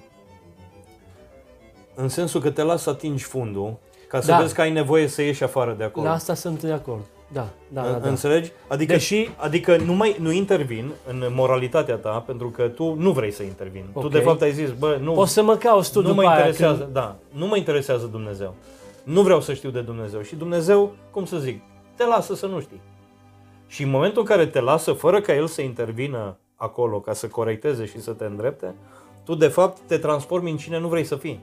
[2.01, 3.77] În sensul că te lasă să atingi fundul,
[4.09, 4.39] ca să da.
[4.39, 6.07] vezi că ai nevoie să ieși afară de acolo.
[6.07, 7.03] La asta sunt de acord.
[7.33, 8.09] Da, da, da, da.
[8.09, 8.53] Înțelegi?
[8.69, 9.31] Adică, Deși...
[9.37, 13.85] adică nu, mai, nu intervin în moralitatea ta pentru că tu nu vrei să intervin.
[13.93, 14.11] Okay.
[14.11, 15.13] Tu de fapt ai zis, bă, nu...
[15.13, 16.93] Poți să mă cauți tu nu după mă interesează, când...
[16.93, 18.55] Da, nu mă interesează Dumnezeu.
[19.03, 20.23] Nu vreau să știu de Dumnezeu.
[20.23, 21.63] Și Dumnezeu, cum să zic,
[21.97, 22.81] te lasă să nu știi.
[23.67, 27.27] Și în momentul în care te lasă, fără ca El să intervină acolo ca să
[27.27, 28.75] corecteze și să te îndrepte,
[29.25, 31.41] tu de fapt te transformi în cine nu vrei să fii.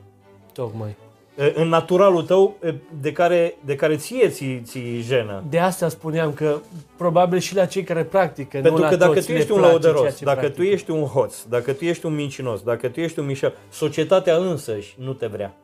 [0.58, 0.96] Tocmai.
[1.38, 5.44] uh, în naturalul tău uh, de care, de care ție ți, ți jenă.
[5.50, 6.58] De asta spuneam că
[6.98, 9.52] probabil și la cei care practică, Pentru nu la că dacă toți tu le ești
[9.52, 10.62] un place ceea lăudăros, ce dacă practică.
[10.62, 14.36] tu ești un hoț, dacă tu ești un mincinos, dacă tu ești un mișa, societatea
[14.36, 15.56] însăși nu te vrea.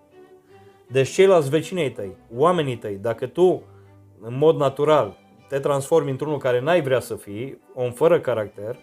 [0.88, 3.64] Deci ceilalți vecinii tăi, oamenii tăi, dacă tu
[4.22, 5.18] în mod natural
[5.50, 8.78] te transformi într-unul care n-ai vrea să fii, om fără caracter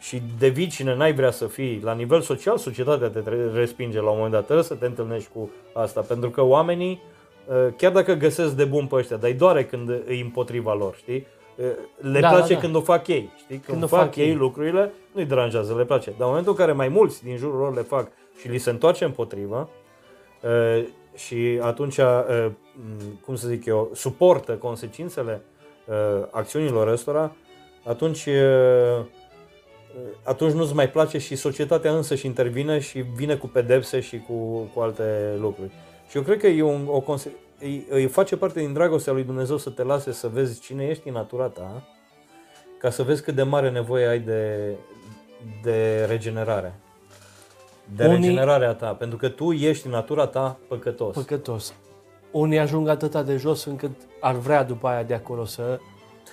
[0.00, 4.08] și devii cine n-ai vrea să fii la nivel social, societatea te tre- respinge la
[4.10, 4.44] un moment dat.
[4.44, 7.02] Trebuie să te întâlnești cu asta, pentru că oamenii,
[7.46, 10.94] uh, chiar dacă găsesc de bun pe ăștia, dar îi doare când îi împotriva lor,
[10.96, 11.26] știi?
[11.56, 11.64] Uh,
[12.12, 12.60] Le Da, place da, da.
[12.60, 13.56] când o fac ei, știi?
[13.56, 14.34] Când, Când o fac, fac ei ei.
[14.34, 16.10] lucrurile, nu-i deranjează, le place.
[16.10, 18.08] Dar în momentul în care mai mulți din jurul lor le fac
[18.40, 19.68] și li se întoarce împotriva,
[20.42, 25.42] uh, și atunci, uh, m, cum să zic eu, suportă consecințele
[25.84, 25.94] uh,
[26.30, 27.32] acțiunilor ăstora,
[27.84, 29.04] atunci, uh,
[30.22, 34.34] atunci nu-ți mai place și societatea însă și intervine și vine cu pedepse și cu,
[34.74, 35.70] cu alte lucruri.
[36.08, 39.24] Și eu cred că e un, o conse- îi, îi face parte din dragostea lui
[39.24, 41.82] Dumnezeu să te lase să vezi cine ești în natura ta,
[42.78, 44.70] ca să vezi cât de mare nevoie ai de,
[45.62, 46.74] de regenerare.
[47.94, 51.14] De Unii- regenerarea ta, pentru că tu ești în natura ta păcătos.
[51.14, 51.74] Păcătos.
[52.30, 55.78] Unii ajung atâta de jos încât ar vrea după aia de acolo să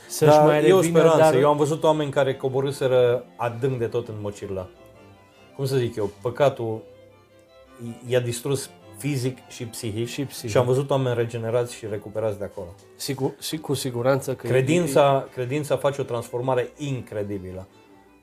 [0.07, 1.17] să-și Dar mai e o revină, speranță.
[1.17, 4.67] dar Eu am văzut oameni care coborâseră adânc de tot în mocirla.
[5.55, 6.81] Cum să zic eu, păcatul
[7.85, 10.49] i- i-a distrus fizic și psihic Și psihic.
[10.49, 12.67] și am văzut oameni regenerați și recuperați de acolo.
[12.95, 17.67] sigur, și cu siguranță că Credința, credința face o transformare incredibilă.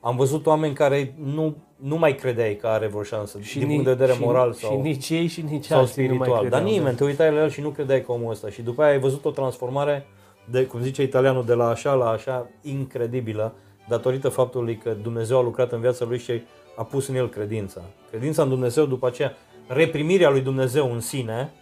[0.01, 3.73] Am văzut oameni care nu, nu mai credeai că are vreo șansă și din ni-
[3.73, 6.17] punct de vedere și, moral și sau, nici ei și nici sau alții nu mai
[6.17, 6.41] spiritual.
[6.49, 6.77] Dar credeau, da.
[6.79, 8.49] nimeni, te uitai la el și nu credeai că omul ăsta.
[8.49, 10.05] Și după aia ai văzut o transformare,
[10.51, 13.53] de, cum zice italianul, de la așa la așa, incredibilă,
[13.87, 16.41] datorită faptului că Dumnezeu a lucrat în viața lui și
[16.75, 17.81] a pus în el credința.
[18.09, 19.35] Credința în Dumnezeu, după aceea,
[19.67, 21.53] reprimirea lui Dumnezeu în sine,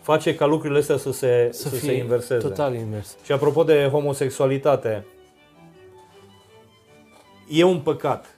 [0.00, 2.48] face ca lucrurile astea să se, să, să fie se inverseze.
[2.48, 3.16] total invers.
[3.24, 5.06] Și apropo de homosexualitate,
[7.48, 8.36] e un păcat.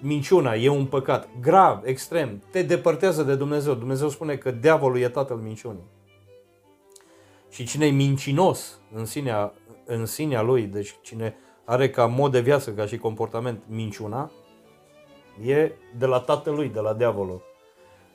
[0.00, 2.42] Minciuna e un păcat grav, extrem.
[2.50, 3.74] Te depărtează de Dumnezeu.
[3.74, 5.84] Dumnezeu spune că diavolul e tatăl minciunii.
[7.52, 9.52] Și cine e mincinos în sinea,
[9.84, 14.30] în sinea lui, deci cine are ca mod de viață, ca și comportament minciuna,
[15.44, 17.42] e de la tatălui, de la diavolul.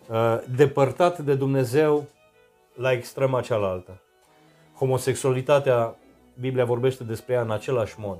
[0.09, 2.07] Uh, Depărtat de Dumnezeu
[2.73, 4.01] la extrema cealaltă.
[4.75, 5.95] Homosexualitatea,
[6.39, 8.17] Biblia vorbește despre ea în același mod.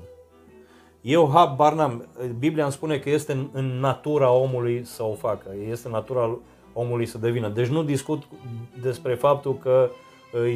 [1.00, 2.08] Eu habar n-am.
[2.38, 5.54] Biblia îmi spune că este în, în natura omului să o facă.
[5.68, 6.38] Este în natura
[6.72, 7.48] omului să devină.
[7.48, 8.22] Deci nu discut
[8.80, 9.90] despre faptul că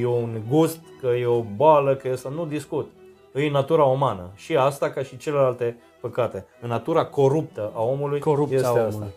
[0.00, 2.28] e un gust, că e o boală, că este...
[2.34, 2.90] Nu discut.
[3.34, 4.30] E natura umană.
[4.34, 6.46] Și asta ca și celelalte păcate.
[6.60, 8.86] În natura coruptă a omului Coruptă este a asta.
[8.86, 9.12] omului.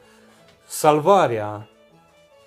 [0.66, 1.68] Salvarea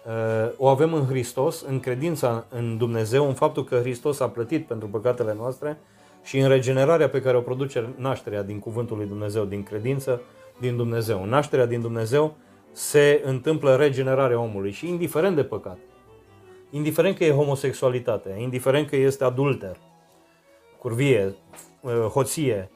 [0.06, 4.66] uh, o avem în Hristos, în credința în Dumnezeu, în faptul că Hristos a plătit
[4.66, 5.78] pentru păcatele noastre
[6.22, 10.20] și în regenerarea pe care o produce nașterea din cuvântul lui Dumnezeu, din credință
[10.60, 11.22] din Dumnezeu.
[11.22, 12.34] În nașterea din Dumnezeu
[12.72, 15.78] se întâmplă regenerarea omului și indiferent de păcat,
[16.70, 19.76] indiferent că e homosexualitate, indiferent că este adulter,
[20.78, 21.34] curvie,
[21.80, 22.70] uh, hoție,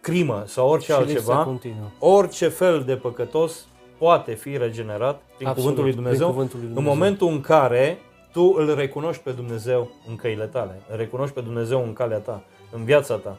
[0.00, 1.88] crimă sau orice și lipsa altceva, continuă.
[1.98, 3.66] orice fel de păcătos
[3.98, 6.98] poate fi regenerat prin Absolut, cuvântul lui prin Dumnezeu, cuvântul lui în Dumnezeu.
[6.98, 7.98] momentul în care
[8.32, 12.42] tu îl recunoști pe Dumnezeu în căile tale, îl recunoști pe Dumnezeu în calea ta,
[12.72, 13.38] în viața ta.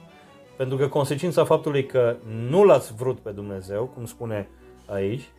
[0.58, 2.16] Pentru că consecința faptului că
[2.50, 4.50] nu l-ați vrut pe Dumnezeu, cum spune
[4.86, 5.30] aici,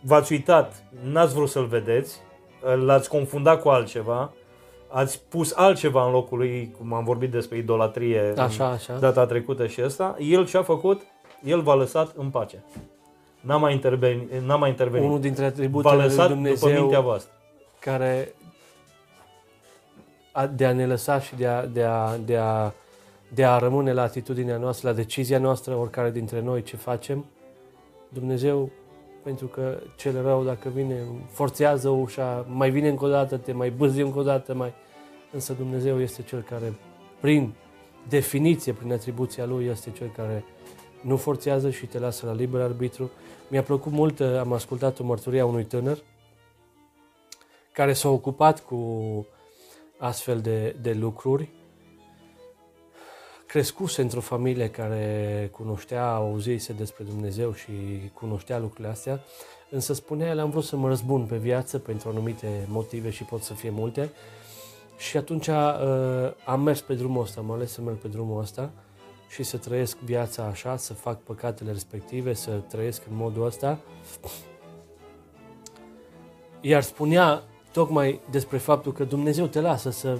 [0.00, 2.20] v-ați uitat, n-ați vrut să-l vedeți,
[2.84, 4.32] l-ați confundat cu altceva,
[4.88, 8.98] ați pus altceva în locul lui, cum am vorbit despre idolatrie Așa, în așa.
[8.98, 11.02] data trecută și asta, el ce a făcut?
[11.44, 12.64] El v-a lăsat în pace.
[13.40, 14.32] N-a mai intervenit.
[14.32, 15.06] N-a mai intervenit.
[15.06, 17.32] Unul dintre V-a atributele lui lăsat după mintea Dumnezeu voastră.
[17.80, 18.34] care
[20.32, 22.72] a, de a ne lăsa și de a, de, a, de, a,
[23.34, 27.24] de a rămâne la atitudinea noastră, la decizia noastră, oricare dintre noi ce facem,
[28.08, 28.70] Dumnezeu,
[29.28, 33.70] pentru că cel rău dacă vine, forțează ușa, mai vine încă o dată, te mai
[33.70, 34.72] bâzi încă o dată, mai...
[35.32, 36.78] însă Dumnezeu este cel care,
[37.20, 37.54] prin
[38.08, 40.44] definiție, prin atribuția Lui, este cel care
[41.00, 43.10] nu forțează și te lasă la liber arbitru.
[43.48, 45.98] Mi-a plăcut mult, am ascultat o mărturie a unui tânăr
[47.72, 48.76] care s-a ocupat cu
[49.98, 51.48] astfel de, de lucruri,
[53.48, 57.72] crescuse într-o familie care cunoștea, auzise despre Dumnezeu și
[58.14, 59.20] cunoștea lucrurile astea,
[59.70, 63.42] însă spunea el, am vrut să mă răzbun pe viață pentru anumite motive și pot
[63.42, 64.10] să fie multe.
[64.96, 65.54] Și atunci uh,
[66.44, 68.70] am mers pe drumul ăsta, am ales să merg pe drumul ăsta
[69.28, 73.78] și să trăiesc viața așa, să fac păcatele respective, să trăiesc în modul ăsta.
[76.60, 80.18] iar spunea tocmai despre faptul că Dumnezeu te lasă să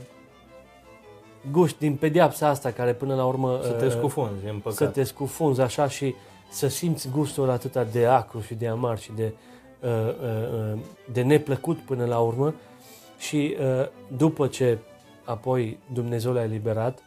[1.51, 3.61] guști din pedeapsa asta care până la urmă...
[3.63, 4.77] Să te uh, scufunzi în păcat.
[4.77, 6.15] Să te scufunzi așa și
[6.51, 9.33] să simți gustul atâta de acru și de amar și de,
[9.81, 9.91] uh,
[10.73, 10.79] uh,
[11.13, 12.55] de neplăcut până la urmă.
[13.19, 13.57] Și
[14.17, 14.79] după ce
[15.25, 17.03] apoi Dumnezeu l-a eliberat,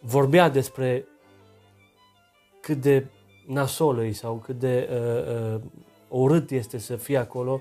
[0.00, 1.06] vorbea despre
[2.60, 3.06] cât de
[3.46, 5.60] nasolă sau cât de uh, uh,
[6.08, 7.60] urât este să fii acolo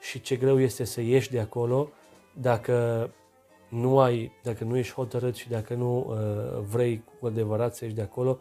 [0.00, 1.88] și ce greu este să ieși de acolo
[2.32, 3.10] dacă
[3.68, 7.96] nu ai, dacă nu ești hotărât și dacă nu uh, vrei cu adevărat să ieși
[7.96, 8.38] de acolo,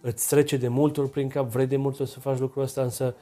[0.00, 2.82] îți trece de multe ori prin cap, vrei de multe ori să faci lucrul ăsta,
[2.82, 3.14] însă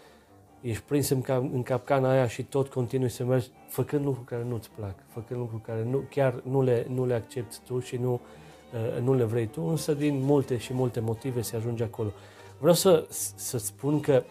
[0.61, 4.45] ești prins în, cap, în capcana aia și tot continui să mergi făcând lucruri care
[4.49, 8.13] nu-ți plac, făcând lucruri care nu, chiar nu le, nu le accepti tu și nu,
[8.13, 12.13] uh, nu le vrei tu, însă din multe și multe motive se ajunge acolo.
[12.59, 14.23] Vreau să, să spun că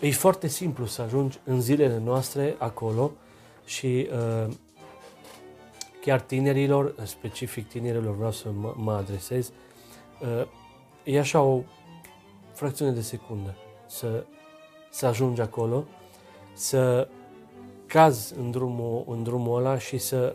[0.00, 3.12] e foarte simplu să ajungi în zilele noastre acolo
[3.64, 4.54] și uh,
[6.06, 9.52] chiar tinerilor, specific tinerilor vreau să mă, mă adresez,
[10.20, 10.46] uh,
[11.04, 11.60] e așa o
[12.52, 13.54] fracțiune de secundă
[13.86, 14.24] să,
[14.90, 15.84] să ajungi acolo,
[16.52, 17.08] să
[17.86, 20.34] cazi în drumul, în drumul ăla și să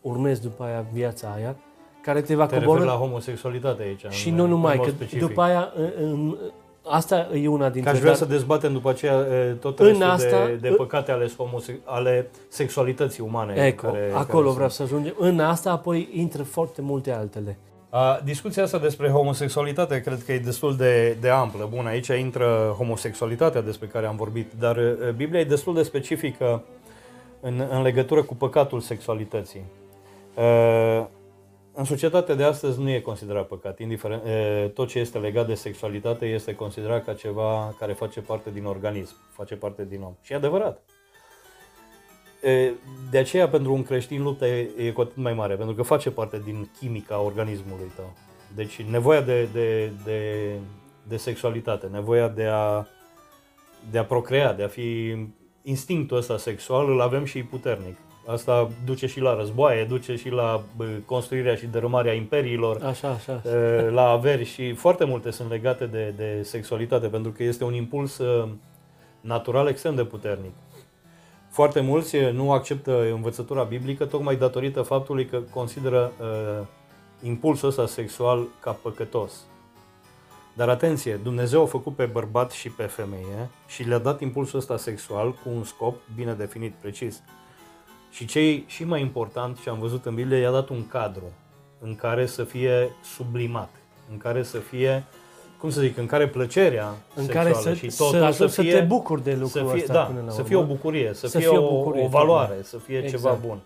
[0.00, 1.56] urmezi după aia viața aia,
[2.02, 2.84] care te va te coborâ...
[2.84, 4.06] la homosexualitate aici.
[4.08, 5.20] Și în, nu numai, că specific.
[5.20, 6.36] după aia în, în,
[6.84, 7.90] Asta e una dintre...
[7.90, 8.20] Că aș vrea dar...
[8.20, 9.24] să dezbatem după aceea
[9.60, 13.66] tot restul în asta, de, de păcate ale, homose- ale sexualității umane.
[13.66, 14.88] Eco, care, acolo care vreau sunt.
[14.88, 15.14] să ajungem.
[15.18, 17.58] În asta apoi intră foarte multe altele.
[17.90, 21.68] A, discuția asta despre homosexualitate cred că e destul de, de amplă.
[21.74, 24.78] Bun, aici intră homosexualitatea despre care am vorbit, dar
[25.16, 26.62] Biblia e destul de specifică
[27.40, 29.62] în, în legătură cu păcatul sexualității.
[30.34, 31.04] Uh,
[31.74, 33.78] în societatea de astăzi nu e considerat păcat.
[33.78, 34.22] Indiferent,
[34.74, 39.14] tot ce este legat de sexualitate este considerat ca ceva care face parte din organism,
[39.30, 40.14] face parte din om.
[40.22, 40.82] Și e adevărat.
[43.10, 46.10] De aceea, pentru un creștin, lupta e, e cu atât mai mare, pentru că face
[46.10, 48.12] parte din chimica organismului tău.
[48.54, 50.52] Deci, nevoia de, de, de,
[51.08, 52.86] de sexualitate, nevoia de a,
[53.90, 55.16] de a procrea, de a fi
[55.62, 57.96] instinctul ăsta sexual, îl avem și puternic.
[58.26, 60.62] Asta duce și la războaie, duce și la
[61.04, 63.42] construirea și dărâmarea imperiilor, așa, așa.
[63.90, 68.20] la averi și foarte multe sunt legate de, de sexualitate, pentru că este un impuls
[69.20, 70.52] natural extrem de puternic.
[71.50, 76.66] Foarte mulți nu acceptă învățătura biblică tocmai datorită faptului că consideră uh,
[77.22, 79.32] impulsul ăsta sexual ca păcătos.
[80.54, 84.76] Dar atenție, Dumnezeu a făcut pe bărbat și pe femeie și le-a dat impulsul ăsta
[84.76, 87.22] sexual cu un scop bine definit, precis.
[88.12, 91.32] Și ce și mai important ce am văzut în Biblie, i-a dat un cadru
[91.80, 93.70] în care să fie sublimat,
[94.10, 95.04] în care să fie,
[95.58, 98.78] cum să zic, în care plăcerea în care să, și totul să, să, fie, să
[98.78, 101.26] te bucuri de lucrul să fie, ăsta da, până la să fie o bucurie, să,
[101.26, 103.16] să fie, fie o, bucurie, o valoare, să fie exact.
[103.16, 103.58] ceva bun.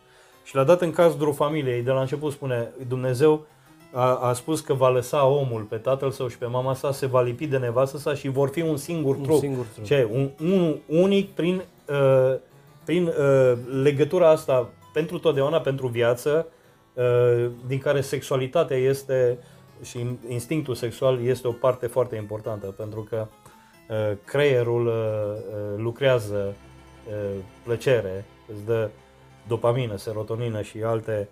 [0.45, 3.47] Și l-a dat în cadrul familiei, de la început spune, Dumnezeu
[3.93, 7.07] a, a spus că va lăsa omul pe tatăl său și pe mama sa, se
[7.07, 9.31] va lipi de nevastă sa și vor fi un singur trup.
[9.31, 9.87] Un singur trup.
[9.87, 10.09] Ce?
[10.13, 12.37] Un, un unic prin uh,
[12.87, 16.47] prin uh, legătura asta pentru totdeauna, pentru viață,
[16.95, 19.39] uh, din care sexualitatea este
[19.83, 23.27] și instinctul sexual este o parte foarte importantă, pentru că
[23.89, 26.55] uh, creierul uh, uh lucrează
[27.09, 28.91] uh, plăcere, îți dă
[29.49, 31.29] dopamină, serotonină și alte,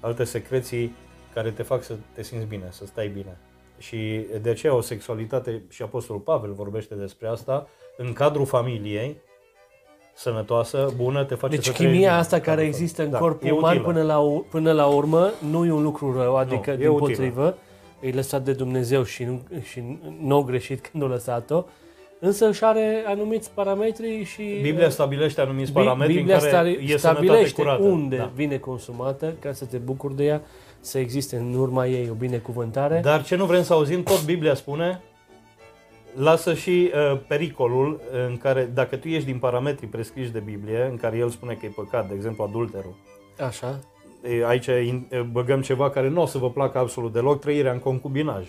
[0.00, 0.94] alte secreții
[1.34, 3.38] care te fac să te simți bine, să stai bine.
[3.78, 9.16] Și de aceea o sexualitate, și Apostolul Pavel vorbește despre asta, în cadrul familiei,
[10.14, 14.02] sănătoasă, bună, te face deci să chimia asta care există în da, corpul uman până
[14.02, 17.56] la, până la urmă nu e un lucru rău, adică nu, din potrivă
[18.00, 19.82] e lăsat de Dumnezeu și nu, și
[20.20, 21.64] nu au greșit când a lăsat-o,
[22.18, 24.42] însă își are anumiți parametri și...
[24.62, 27.82] Biblia stabilește anumiți parametri Biblia în care e stabilește curată.
[27.82, 28.30] unde da.
[28.34, 30.42] vine consumată ca să te bucuri de ea,
[30.80, 33.00] să existe în urma ei o binecuvântare.
[33.04, 35.02] Dar ce nu vrem să auzim, tot Biblia spune
[36.14, 40.96] lasă și uh, pericolul în care, dacă tu ești din parametrii prescriși de Biblie, în
[40.96, 42.94] care el spune că e păcat, de exemplu adulterul.
[43.46, 43.78] Așa.
[44.22, 44.68] E, aici
[45.30, 48.48] băgăm ceva care nu o să vă placă absolut deloc, trăirea în concubinaj.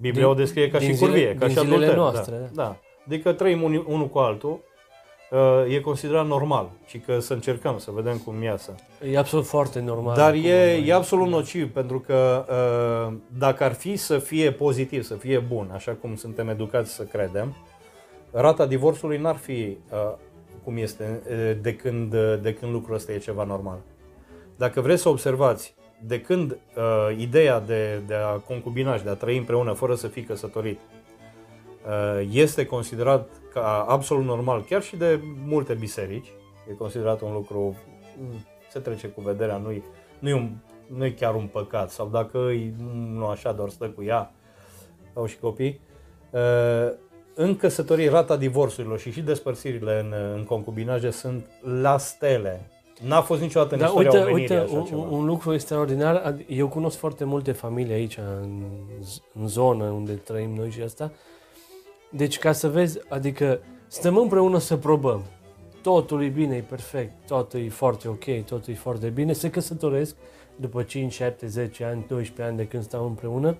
[0.00, 1.94] Biblia din, o descrie ca și zile, curvie, ca și adulter.
[1.94, 2.62] Noastre, da.
[2.62, 2.76] da.
[3.06, 4.75] Adică trăim unul cu altul Uh,
[5.68, 8.74] e considerat normal și că să încercăm să vedem cum iasă.
[9.10, 10.16] E absolut foarte normal.
[10.16, 15.14] Dar e, e absolut nociv pentru că uh, dacă ar fi să fie pozitiv, să
[15.14, 17.56] fie bun, așa cum suntem educați să credem,
[18.30, 20.14] rata divorțului n-ar fi uh,
[20.64, 21.22] cum este
[21.60, 23.78] de când, de când lucrul ăsta e ceva normal.
[24.56, 29.14] Dacă vreți să observați, de când uh, ideea de, de a concubina și de a
[29.14, 30.80] trăi împreună fără să fii căsătorit
[31.86, 33.28] uh, este considerat
[33.60, 36.32] ca absolut normal, chiar și de multe biserici,
[36.70, 37.76] e considerat un lucru,
[38.18, 39.82] mm, se trece cu vederea, nu-i,
[40.18, 40.50] nu-i, un,
[40.96, 42.74] nu-i chiar un păcat, sau dacă îi,
[43.12, 44.32] nu așa, doar stă cu ea,
[45.14, 45.80] au și copii.
[46.30, 46.40] Uh,
[47.34, 51.46] în căsătorie, rata divorțurilor și și despărțirile în, în concubinaje sunt
[51.80, 52.70] la stele.
[53.06, 55.00] N-a fost niciodată în Dar istoria uite, omenirii uite așa un, ceva.
[55.00, 58.62] un lucru extraordinar, ad- eu cunosc foarte multe familii aici, în,
[59.00, 61.12] z- în zonă unde trăim noi și asta.
[62.16, 65.22] Deci ca să vezi, adică stăm împreună să probăm.
[65.82, 69.32] Totul e bine, e perfect, totul e foarte ok, totul e foarte bine.
[69.32, 70.16] Se căsătoresc
[70.56, 73.56] după 5, 7, 10 ani, 12 ani de când stau împreună.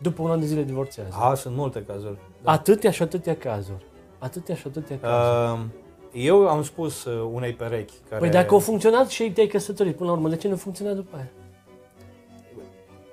[0.00, 1.16] După un an de zile divorțează.
[1.20, 2.18] A, sunt multe cazuri.
[2.42, 2.52] Da.
[2.52, 3.86] Atâtea și atâtea cazuri.
[4.18, 5.60] Atâtea și atâtea cazuri.
[5.60, 8.20] Uh, eu am spus uh, unei perechi care...
[8.20, 11.16] Păi dacă au funcționat și te-ai căsătorit până la urmă, de ce nu funcționa după
[11.16, 11.30] aia?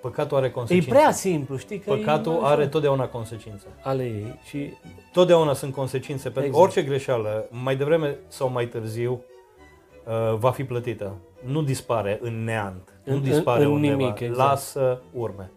[0.04, 0.90] Păcatul are E consecințe.
[0.90, 1.80] prea simplu, știi?
[1.80, 2.48] Că Păcatul e așa.
[2.48, 3.66] are totdeauna consecințe.
[3.84, 4.74] ale ei și
[5.12, 6.64] Totdeauna sunt consecințe, pentru Exact.
[6.66, 9.22] orice greșeală, mai devreme sau mai târziu,
[10.06, 11.14] uh, va fi plătită.
[11.46, 14.38] Nu dispare în neant, În- nu dispare în undeva, nimic, exact.
[14.50, 15.52] lasă urme.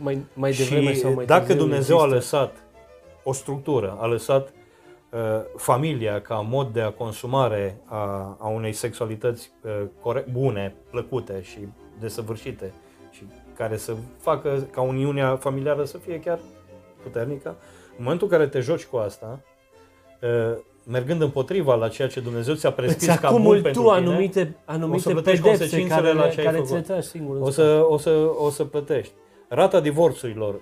[0.00, 2.14] mai, mai devreme și sau mai dacă târziu Dumnezeu a există.
[2.36, 2.56] lăsat
[3.22, 4.48] o structură, a lăsat
[5.10, 5.18] uh,
[5.56, 9.70] familia ca mod de a consumare a, a unei sexualități uh,
[10.00, 11.58] corect, bune, plăcute și
[12.00, 12.72] desăvârșite
[13.10, 13.22] și
[13.56, 16.38] care să facă ca uniunea familiară să fie chiar
[17.02, 17.56] puternică,
[17.96, 19.40] în momentul în care te joci cu asta,
[20.22, 23.88] uh, mergând împotriva la ceea ce Dumnezeu ți-a Îți prescris ca bun acumuli pentru tu
[23.88, 26.68] tine, anumite, anumite plătești pedepse consecințele care, la ce ai care făcut.
[26.68, 27.68] ți le tragi singur în o spate.
[27.68, 29.12] să, o, să, o să plătești.
[29.48, 30.60] Rata divorțurilor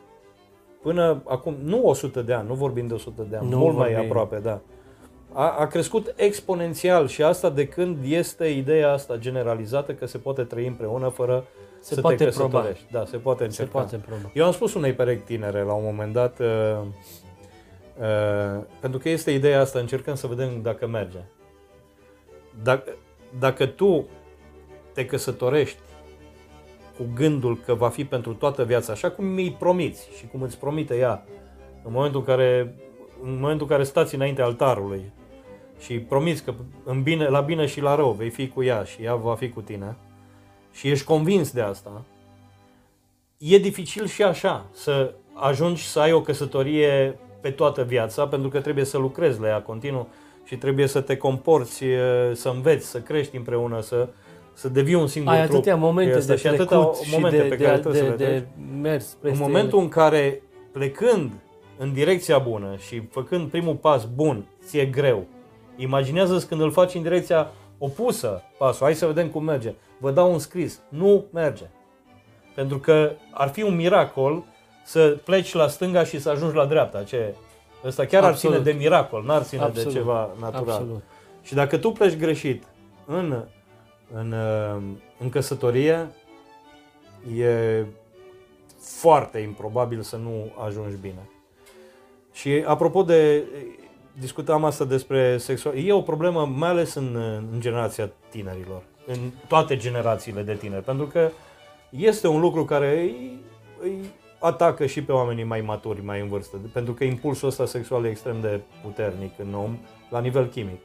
[0.82, 3.90] până acum, nu 100 de ani, nu vorbim de 100 de ani, Nu mult mai
[3.90, 4.10] vorbim.
[4.10, 4.60] aproape, da.
[5.32, 10.42] A, a crescut exponențial și asta de când este ideea asta generalizată că se poate
[10.42, 11.44] trăi împreună fără
[11.82, 12.58] Se să poate te proba.
[12.58, 12.92] căsătorești.
[12.92, 13.70] Da, se poate Se încerca.
[13.72, 14.30] poate proba.
[14.32, 16.46] Eu am spus unei perechi tinere la un moment dat, uh,
[18.00, 21.18] uh, pentru că este ideea asta, încercăm să vedem dacă merge.
[22.62, 22.96] Dacă,
[23.38, 24.06] dacă tu
[24.92, 25.78] te căsătorești
[26.96, 30.58] cu gândul că va fi pentru toată viața, așa cum mi-i promiți și cum îți
[30.58, 31.24] promite ea,
[31.84, 32.74] în momentul în care,
[33.22, 35.12] în momentul în care stați înainte altarului
[35.78, 36.54] și promiți că
[36.84, 39.48] în bine, la bine și la rău vei fi cu ea și ea va fi
[39.48, 39.96] cu tine
[40.72, 42.02] și ești convins de asta,
[43.38, 48.60] e dificil și așa să ajungi să ai o căsătorie pe toată viața, pentru că
[48.60, 50.08] trebuie să lucrezi la ea continuu
[50.44, 51.98] și trebuie să te comporți, e,
[52.34, 54.08] să înveți, să crești împreună, să,
[54.52, 55.54] să devii un singur Ai trup.
[55.54, 58.02] atâtea momente Asta de și atâtea trecut și momente de, pe de, care de, trebuie
[58.02, 58.44] să le de, treci.
[58.80, 59.82] mers În peste momentul ele.
[59.82, 60.42] în care
[60.72, 61.32] plecând
[61.78, 65.24] în direcția bună și făcând primul pas bun, ți-e greu.
[65.76, 67.50] Imaginează-ți când îl faci în direcția
[67.84, 68.84] opusă pasul.
[68.84, 69.74] Hai să vedem cum merge.
[69.98, 70.80] Vă dau un scris.
[70.88, 71.64] Nu merge.
[72.54, 74.44] Pentru că ar fi un miracol
[74.84, 77.02] să pleci la stânga și să ajungi la dreapta.
[77.02, 77.34] Ce?
[77.84, 78.56] Ăsta chiar Absolut.
[78.56, 79.92] ar ține de miracol, n-ar ține Absolut.
[79.92, 80.68] de ceva natural.
[80.68, 81.02] Absolut.
[81.42, 82.64] Și dacă tu pleci greșit
[83.06, 83.44] în,
[84.14, 84.82] în, uh,
[85.18, 86.08] în căsătorie,
[87.36, 87.84] e
[88.80, 91.28] foarte improbabil să nu ajungi bine.
[92.32, 93.44] Și apropo de,
[94.20, 97.16] discutam asta despre sexual, e o problemă mai ales în,
[97.52, 99.16] în generația tinerilor, în
[99.48, 101.30] toate generațiile de tineri, pentru că
[101.90, 103.40] este un lucru care îi,
[103.82, 108.04] îi atacă și pe oamenii mai maturi, mai în vârstă, pentru că impulsul ăsta sexual
[108.04, 109.78] e extrem de puternic în om,
[110.10, 110.80] la nivel chimic.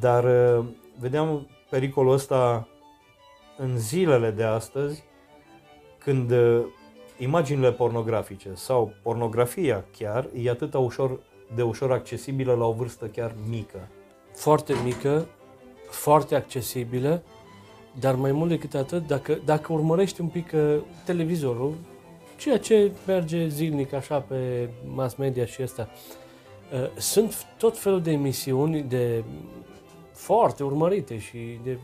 [0.00, 0.64] Dar uh,
[0.98, 2.68] vedeam pericolul ăsta
[3.56, 5.04] în zilele de astăzi,
[5.98, 6.60] când uh,
[7.18, 11.18] imaginile pornografice sau pornografia chiar e atât ușor,
[11.54, 13.88] de ușor accesibilă la o vârstă chiar mică.
[14.34, 15.26] Foarte mică,
[15.90, 17.22] foarte accesibilă,
[18.00, 21.74] dar mai mult decât atât, dacă, dacă urmărești un pic uh, televizorul,
[22.36, 25.90] ceea ce merge zilnic așa pe mass media și asta,
[26.72, 29.24] uh, sunt tot felul de emisiuni de
[30.12, 31.78] foarte urmărite și de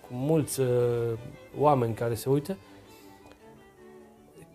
[0.00, 0.66] cu mulți uh,
[1.58, 2.56] oameni care se uită,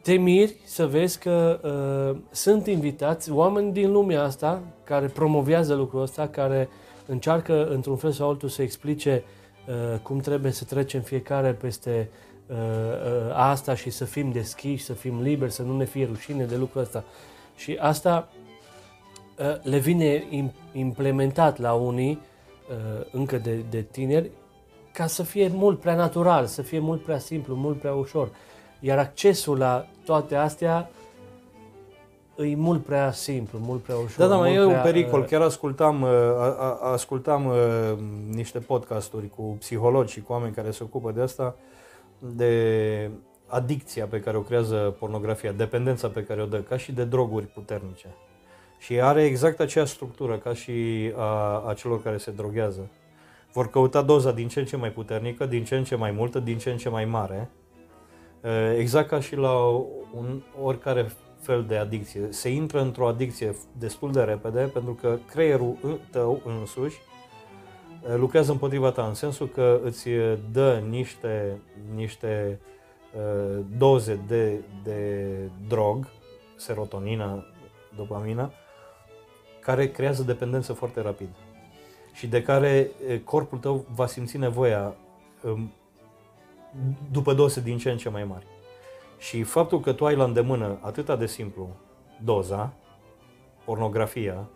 [0.09, 6.01] te miri să vezi că uh, sunt invitați oameni din lumea asta care promovează lucrul
[6.01, 6.69] ăsta, care
[7.05, 9.23] încearcă într-un fel sau altul să explice
[9.67, 12.09] uh, cum trebuie să trecem fiecare peste
[12.47, 16.45] uh, uh, asta și să fim deschiși, să fim liberi, să nu ne fie rușine
[16.45, 17.03] de lucrul ăsta.
[17.55, 18.29] Și asta
[19.37, 22.19] uh, le vine im- implementat la unii
[22.69, 24.29] uh, încă de, de tineri
[24.93, 28.29] ca să fie mult prea natural, să fie mult prea simplu, mult prea ușor.
[28.79, 30.89] Iar accesul la toate astea
[32.37, 34.17] e mult prea simplu, mult prea ușor.
[34.17, 35.19] Da, da, mai mult e un prea, pericol.
[35.19, 37.55] uh, Chiar ascultam, uh, a, a, ascultam uh,
[38.29, 41.55] niște podcasturi cu psihologi și cu oameni care se ocupă de asta,
[42.19, 43.09] de
[43.47, 47.45] adicția pe care o creează pornografia, dependența pe care o dă, ca și de droguri
[47.45, 48.07] puternice.
[48.77, 52.89] Și are exact aceeași structură ca și a, a celor care se droghează.
[53.53, 56.39] Vor căuta doza din ce în ce mai puternică, din ce în ce mai multă,
[56.39, 57.49] din ce în ce mai mare.
[58.77, 59.53] Exact ca și la
[60.15, 62.27] un, oricare fel de adicție.
[62.29, 66.97] Se intră într-o adicție destul de repede pentru că creierul tău însuși
[68.15, 70.09] lucrează împotriva ta în sensul că îți
[70.51, 71.61] dă niște,
[71.95, 72.59] niște
[73.15, 75.27] uh, doze de, de
[75.67, 76.07] drog,
[76.55, 77.45] serotonină,
[77.95, 78.51] dopamina,
[79.59, 81.29] care creează dependență foarte rapid
[82.13, 82.91] și de care
[83.23, 84.95] corpul tău va simți nevoia
[85.43, 85.71] um,
[87.11, 88.45] după doze din ce în ce mai mari.
[89.17, 91.69] Și faptul că tu ai la îndemână atâta de simplu
[92.23, 92.73] doza,
[93.65, 94.49] pornografia,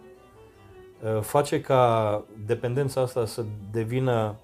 [1.22, 4.36] face ca dependența asta să devină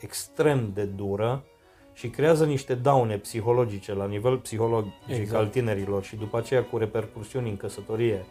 [0.00, 1.44] extrem de dură
[1.92, 5.40] și creează niște daune psihologice la nivel psihologic exact.
[5.40, 8.26] al tinerilor și după aceea cu repercursiuni în căsătorie,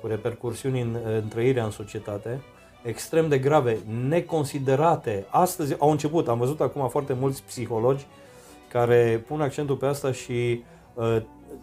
[0.00, 2.42] cu repercursiuni în, în trăirea în societate,
[2.82, 3.78] extrem de grave,
[4.08, 5.26] neconsiderate.
[5.28, 8.06] Astăzi au început, am văzut acum foarte mulți psihologi
[8.68, 10.62] care pun accentul pe asta și
[10.94, 11.16] uh,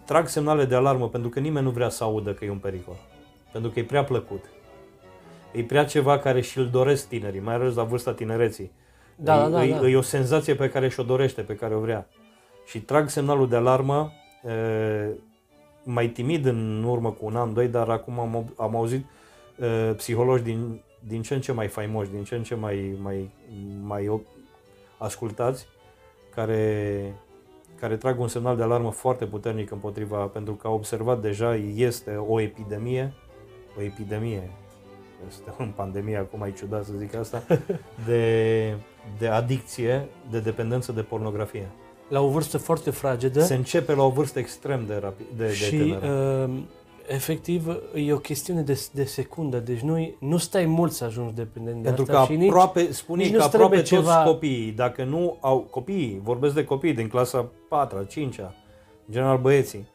[0.06, 2.96] trag semnale de alarmă pentru că nimeni nu vrea să audă că e un pericol.
[3.52, 4.44] Pentru că e prea plăcut.
[5.52, 8.72] E prea ceva care și-l doresc tinerii, mai ales la vârsta tinereții.
[9.16, 9.88] Da, da, da, e, da.
[9.88, 12.08] e o senzație pe care și-o dorește, pe care o vrea.
[12.66, 14.12] Și trag semnalul de alarmă,
[14.44, 15.10] uh,
[15.84, 19.06] mai timid în urmă cu un an, doi, dar acum am, am auzit
[19.58, 23.30] uh, psihologi din din ce în ce mai faimoși, din ce în ce mai, mai,
[23.82, 24.22] mai
[24.98, 25.68] ascultați,
[26.36, 27.14] care,
[27.80, 32.16] care trag un semnal de alarmă foarte puternic împotriva, pentru că au observat deja, este
[32.28, 33.14] o epidemie,
[33.78, 34.52] o epidemie,
[35.28, 37.44] este în pandemie, acum e ciudat să zic asta,
[38.08, 38.74] de,
[39.18, 41.68] de adicție, de dependență de pornografie.
[42.10, 43.42] La o vârstă foarte fragedă.
[43.42, 46.58] Se începe la o vârstă extrem de, rapid, de, și, de uh,
[47.08, 51.76] efectiv, e o chestiune de, de secundă, deci nu, nu stai mult să ajungi dependent
[51.76, 54.24] de Pentru asta că și aproape, nici, spune nici că nu aproape toți ceva...
[54.24, 58.46] copiii, dacă nu au copii, vorbesc de copii din clasa 4 5 în
[59.12, 59.88] general băieții,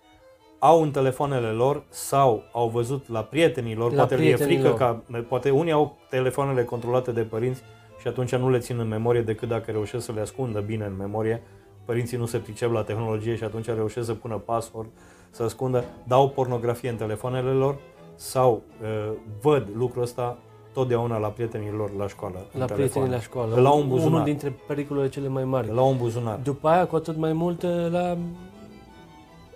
[0.59, 4.55] au în telefoanele lor sau au văzut la prietenii lor, La poate le e prietenii
[4.55, 4.79] frică lor.
[4.79, 7.63] ca, poate unii au telefoanele controlate de părinți
[8.01, 10.97] și atunci nu le țin în memorie decât dacă reușesc să le ascundă bine în
[10.97, 11.43] memorie.
[11.85, 14.89] Părinții nu se pricep la tehnologie și atunci reușesc să pună password,
[15.31, 17.77] să ascundă, dau pornografie în telefoanele lor
[18.15, 20.39] sau uh, văd lucrul ăsta
[20.73, 22.37] totdeauna la prietenii lor la școală.
[22.53, 22.77] în La telefon.
[22.77, 23.61] prietenii la școală.
[23.61, 24.13] La un buzunar.
[24.13, 25.73] Unul dintre pericolele cele mai mari.
[25.75, 26.39] La un buzunar.
[26.43, 28.17] După aia, cu atât mai mult, la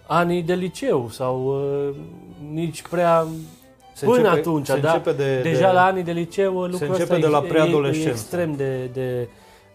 [0.07, 1.47] anii de liceu sau
[1.89, 1.95] uh,
[2.53, 3.27] nici prea
[3.95, 4.93] Se până începe- atunci, se da?
[4.93, 8.09] începe de, Deja de, la anii de liceu lucrul începe ăsta de la e- preadolescență.
[8.09, 9.29] E, e extrem de, de,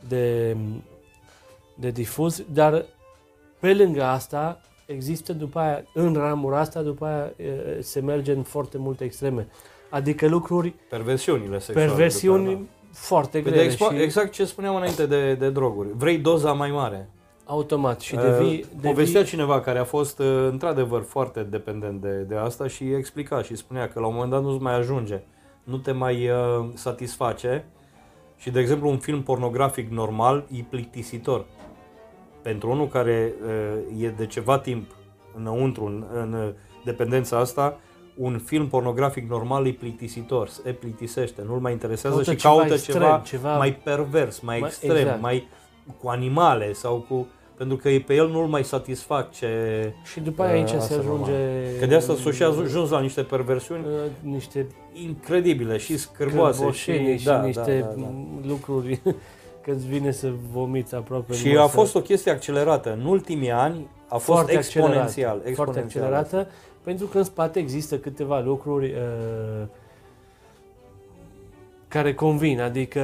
[0.07, 0.55] de,
[1.75, 2.85] de difuz, dar
[3.59, 4.61] pe lângă asta
[4.91, 7.33] există după aia, în ramura asta, după aia
[7.77, 9.47] e, se merge în foarte multe extreme.
[9.89, 11.87] Adică lucruri, perversiunile sexuale.
[11.87, 13.43] perversiuni după aia, foarte da.
[13.43, 15.87] Păi grele de expo- și Exact ce spuneam înainte de, de droguri.
[15.95, 17.09] Vrei doza mai mare.
[17.45, 22.25] automat și Uh, devii, Povestea devii cineva care a fost uh, într-adevăr foarte dependent de,
[22.27, 25.21] de asta și explica și spunea că la un moment dat nu-ți mai ajunge,
[25.63, 27.65] nu te mai uh, satisface
[28.37, 31.45] și de exemplu un film pornografic normal e plictisitor.
[32.41, 34.95] Pentru unul care uh, e de ceva timp
[35.37, 36.49] înăuntru, în, în uh,
[36.83, 37.79] dependența asta,
[38.15, 42.73] un film pornografic normal e plictisitor, se plictisește, nu-l mai interesează Caută și ceva caută
[42.73, 45.21] extrem, ceva, ceva- mai pervers, mai Mai- extrem, exact.
[45.21, 45.47] mai
[46.01, 47.27] cu animale sau cu
[47.57, 49.47] pentru că pe el nu-l mai satisfac ce...
[50.03, 51.31] și după aia aici Uh, se asta ajunge
[51.79, 56.57] Că de asta s-o și ajuns la niște perversiuni uh, niște incredibile și scârboase.
[56.57, 58.11] cârboșenii și, da, niște da, da, da.
[58.47, 59.01] lucruri
[59.61, 61.33] că îți vine să vomiți aproape.
[61.33, 61.75] Și în a masă.
[61.75, 62.93] fost o chestie accelerată.
[62.99, 65.01] În ultimii ani a fost foarte exponențial.
[65.05, 66.13] accelerată, foarte exponențial.
[66.13, 66.51] accelerată,
[66.83, 69.67] pentru că în spate există câteva lucruri uh,
[71.89, 73.01] care convin, adică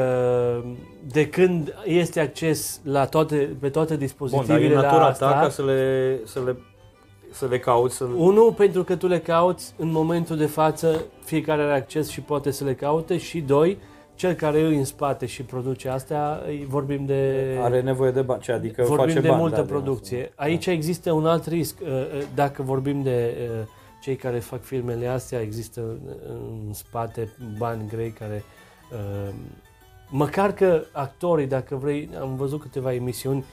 [1.11, 5.31] de când este acces la toate, pe toate Bun, dar e dispozitivele la natura asta,
[5.31, 6.57] ta ca să le, să le,
[7.31, 8.09] să le cauți, să le...
[8.17, 12.51] Unul, pentru că tu le cauți în momentul de față, fiecare are acces și poate
[12.51, 13.77] să le caute și doi,
[14.15, 17.55] cel care e în spate și produce astea, îi vorbim de...
[17.61, 19.39] are nevoie de bani, ce adică vorbim face de bani.
[19.39, 20.21] multă da, din producție.
[20.21, 20.43] asta.
[20.43, 21.79] Aici există un alt risc.
[21.81, 23.67] uh, uh, Dacă vorbim de uh,
[24.01, 26.13] cei care fac filmele astea, există uh,
[26.67, 28.43] în spate bani grei care...
[28.91, 29.33] uh,
[30.09, 33.45] Măcar că actorii, dacă vrei, am văzut câteva emisiuni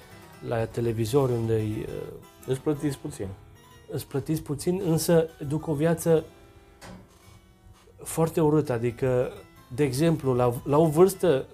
[0.49, 2.13] la televizor unde îi, uh,
[2.47, 3.27] Îți plătiți puțin.
[3.91, 6.25] îți plătiți puțin, însă duc o viață
[8.03, 8.73] foarte urâtă.
[8.73, 9.33] Adică,
[9.75, 11.45] de exemplu, la, la o vârstă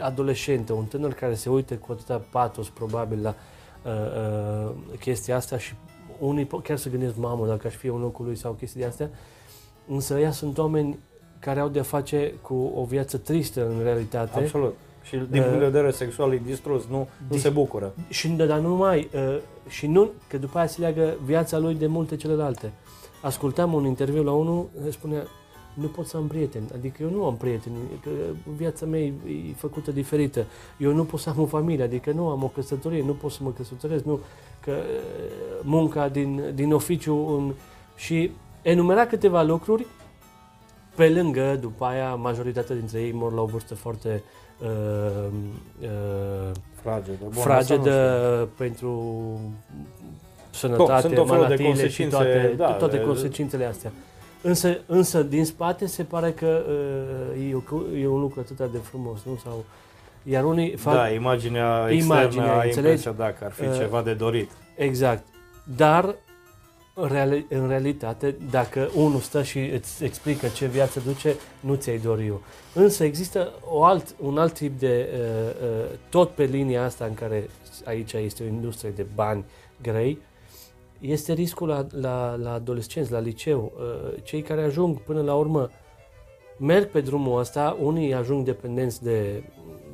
[0.00, 3.34] adolescentă, un tânăr care se uită cu atâta patos probabil la
[3.82, 5.74] uh, uh, chestia asta și
[6.18, 8.86] unii po- chiar să gândesc, mamă, dacă aș fi în locul lui sau chestii de
[8.86, 9.10] astea,
[9.88, 10.98] însă ea sunt oameni
[11.38, 14.38] care au de face cu o viață tristă în realitate.
[14.38, 14.74] Absolut.
[15.02, 17.94] Și din punct de vedere sexual e distrus, nu, nu se bucură.
[18.08, 19.38] Și dar nu numai, uh,
[19.68, 22.72] și nu, că după aia se leagă viața lui de multe celelalte.
[23.22, 25.26] Ascultam un interviu la unul, spunea,
[25.80, 28.10] nu pot să am prieteni, adică eu nu am prieteni, că
[28.56, 29.12] viața mea e,
[29.50, 30.44] e făcută diferită.
[30.78, 33.38] Eu nu pot să am o familie, adică nu am o căsătorie, nu pot să
[33.42, 34.20] mă căsătoresc, nu,
[34.60, 37.52] că uh, munca din, din oficiu în,
[37.96, 38.30] și
[38.62, 39.86] enumera câteva lucruri
[40.94, 44.22] pe lângă, după aia, majoritatea dintre ei mor la o vârstă foarte
[44.58, 45.28] uh,
[45.80, 46.50] uh,
[46.82, 49.22] fragedă, Bun, fragedă pentru
[50.50, 53.92] sănătate, Tot, maladiile și toate, da, toate consecințele astea.
[54.42, 56.64] Însă, însă, din spate se pare că
[57.34, 57.52] uh,
[57.94, 59.38] e, e un lucru atât de frumos, nu?
[59.42, 59.64] Sau,
[60.22, 60.94] iar unii fac...
[60.94, 64.50] Da, imaginea externă imaginea, ai impresia, da, că ar fi uh, ceva de dorit.
[64.76, 65.26] Exact.
[65.76, 66.14] Dar
[66.94, 71.98] în, reali- în realitate, dacă unul stă și îți explică ce viață duce, nu ți-ai
[71.98, 72.42] dori eu.
[72.74, 77.14] Însă există o alt, un alt tip de, uh, uh, tot pe linia asta în
[77.14, 77.50] care
[77.84, 79.44] aici este o industrie de bani
[79.82, 80.18] grei,
[81.00, 83.72] este riscul la, la, la adolescenți, la liceu.
[83.76, 85.70] Uh, cei care ajung până la urmă
[86.58, 89.42] merg pe drumul ăsta, unii ajung dependenți de,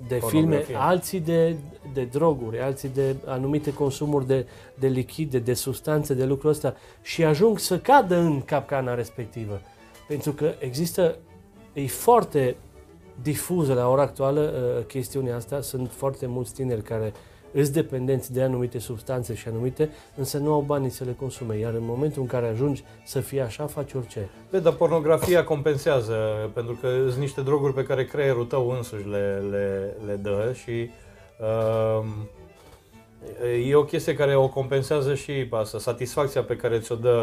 [0.08, 1.56] de filme, alții de,
[1.92, 7.24] de droguri, alții de anumite consumuri de, de lichide, de substanțe, de lucrul ăsta și
[7.24, 9.60] ajung să cadă în capcana respectivă.
[10.08, 11.16] Pentru că există,
[11.72, 12.56] e foarte
[13.22, 17.12] difuză la ora actuală uh, chestiunea asta, sunt foarte mulți tineri care
[17.52, 21.58] îți dependenți de anumite substanțe și anumite, însă nu au banii să le consume.
[21.58, 24.28] Iar în momentul în care ajungi să fii așa, faci orice.
[24.50, 26.14] Be, dar pornografia compensează,
[26.54, 30.90] pentru că sunt niște droguri pe care creierul tău însuși le, le, le dă și
[31.40, 32.04] uh,
[33.68, 37.22] E o chestie care o compensează și asta, satisfacția pe care ți-o dă,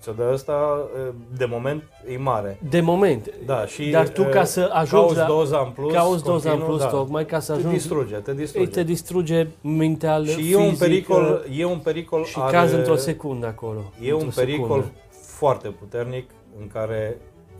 [0.00, 0.88] ți-o dă asta,
[1.36, 1.82] de moment,
[2.12, 2.58] e mare.
[2.70, 3.30] De moment.
[3.46, 5.24] Da, și Dar tu ca să ajungi la...
[5.24, 7.68] doza în plus, cauți doza în plus, da, tocmai ca să ajungi...
[7.68, 8.70] Te distruge, te distruge.
[8.70, 12.96] Te distruge mental, Și fizic, e un pericol, e un pericol Și are, cazi într-o
[12.96, 13.92] secundă acolo.
[14.00, 14.92] E un pericol secundă.
[15.10, 16.30] foarte puternic
[16.60, 17.16] în care,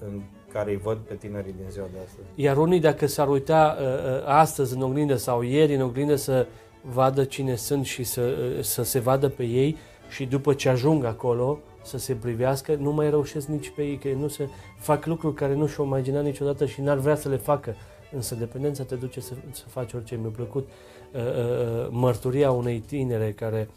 [0.06, 0.20] în
[0.52, 2.26] care îi văd pe tinerii din ziua de astăzi.
[2.34, 6.46] Iar unii, dacă s-ar uita uh, uh, astăzi în oglindă sau ieri în oglindă să
[6.92, 9.76] vadă cine sunt și să, să se vadă pe ei
[10.08, 14.08] și după ce ajung acolo să se privească, nu mai reușesc nici pe ei, că
[14.08, 17.74] nu se fac lucruri care nu și-au imaginat niciodată și n-ar vrea să le facă.
[18.12, 20.16] Însă dependența te duce să, să faci orice.
[20.16, 20.68] Mi-a plăcut
[21.12, 23.68] uh, uh, uh mărturia unei tinere care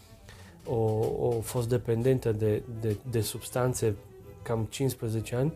[0.66, 3.96] o, o fost dependentă de, de, de substanțe
[4.42, 5.54] cam 15 ani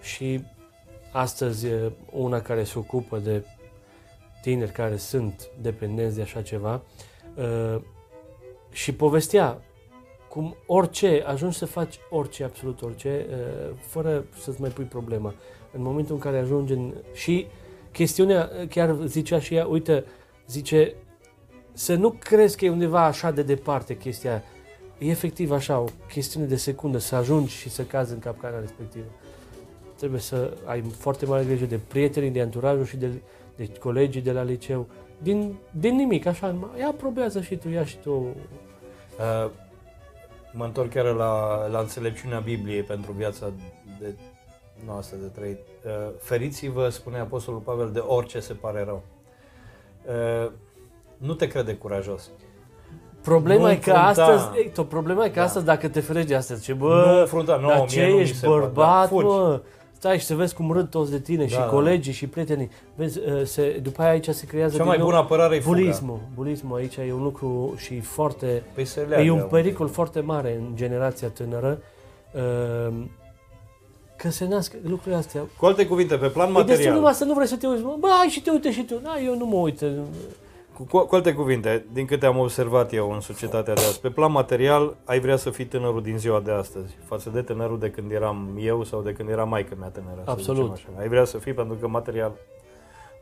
[0.00, 0.44] și
[1.12, 1.66] astăzi
[2.12, 3.44] una care se ocupă de
[4.46, 6.82] tineri care sunt dependenți de așa ceva
[7.34, 7.80] uh,
[8.70, 9.62] și povestea
[10.28, 15.34] cum orice, ajungi să faci orice, absolut orice, uh, fără să-ți mai pui problema.
[15.72, 16.94] În momentul în care ajungi în...
[17.12, 17.46] Și
[17.92, 20.04] chestiunea, chiar zicea și ea, uite,
[20.46, 20.94] zice,
[21.72, 24.42] să nu crezi că e undeva așa de departe chestia
[24.98, 29.04] E efectiv așa, o chestiune de secundă, să ajungi și să cazi în capcana respectivă.
[29.96, 33.10] Trebuie să ai foarte mare grijă de prietenii, de anturajul și de
[33.56, 34.86] deci colegii de la liceu,
[35.18, 38.10] din, din nimic, așa, ia probează și tu, ia și tu.
[38.10, 39.50] Uh,
[40.52, 43.52] mă întorc chiar la, la înțelepciunea Bibliei pentru viața
[44.00, 44.14] de
[44.86, 45.58] noastră de trăit.
[45.58, 49.02] Uh, feriți-vă, spune Apostolul Pavel, de orice se pare rău.
[50.06, 50.50] Uh,
[51.16, 52.30] nu te crede curajos.
[53.22, 55.44] Problema nu e că astăzi, ei, tot problema e că da.
[55.44, 59.10] astăzi dacă te ferești de astăzi, ce bă, nu înfrunta, nu, dar ce ești bărbat,
[59.10, 59.62] da, mă,
[60.06, 61.64] stai și să vezi cum râd toți de tine da, și da.
[61.64, 62.70] colegii și prietenii.
[62.94, 66.20] Vezi, uh, se, după aia aici se creează Cea mai bună apărare e bulismul.
[66.34, 68.62] Bulismul aici e un lucru și foarte...
[68.74, 71.78] Păi se leagă, e un pericol foarte mare în generația tânără.
[72.32, 72.94] Uh,
[74.16, 75.40] că se nasc lucrurile astea.
[75.56, 76.78] Cu alte cuvinte, pe plan material.
[76.78, 77.82] Este numai să nu vrei să te uiți.
[77.82, 78.94] Bă, hai și te uite și tu.
[79.02, 79.84] Da, eu nu mă uit.
[80.76, 84.32] Cu, cu alte cuvinte, din câte am observat eu în societatea de azi, pe plan
[84.32, 88.12] material ai vrea să fii tânărul din ziua de astăzi, față de tânărul de când
[88.12, 90.22] eram eu sau de când era maică mea tânără.
[90.24, 90.72] Absolut.
[90.72, 90.88] Așa.
[90.98, 92.32] Ai vrea să fii pentru că material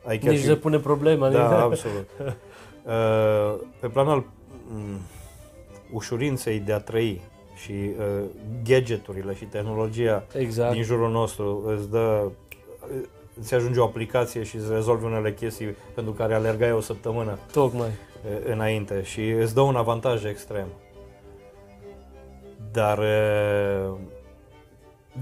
[0.04, 0.46] ai chiar Nici și...
[0.46, 1.28] se pune problema.
[1.28, 1.62] Da, adică...
[1.62, 2.08] absolut.
[2.84, 4.16] Uh, pe plan al
[4.74, 5.00] um,
[5.92, 7.22] ușurinței de a trăi
[7.54, 8.24] și uh,
[8.64, 10.72] gadgeturile și tehnologia exact.
[10.72, 12.30] din jurul nostru îți dă
[13.40, 17.90] îți ajunge o aplicație și îți rezolvi unele chestii pentru care alergai o săptămână Tocmai.
[18.46, 20.66] înainte și îți dă un avantaj extrem.
[22.72, 22.98] Dar,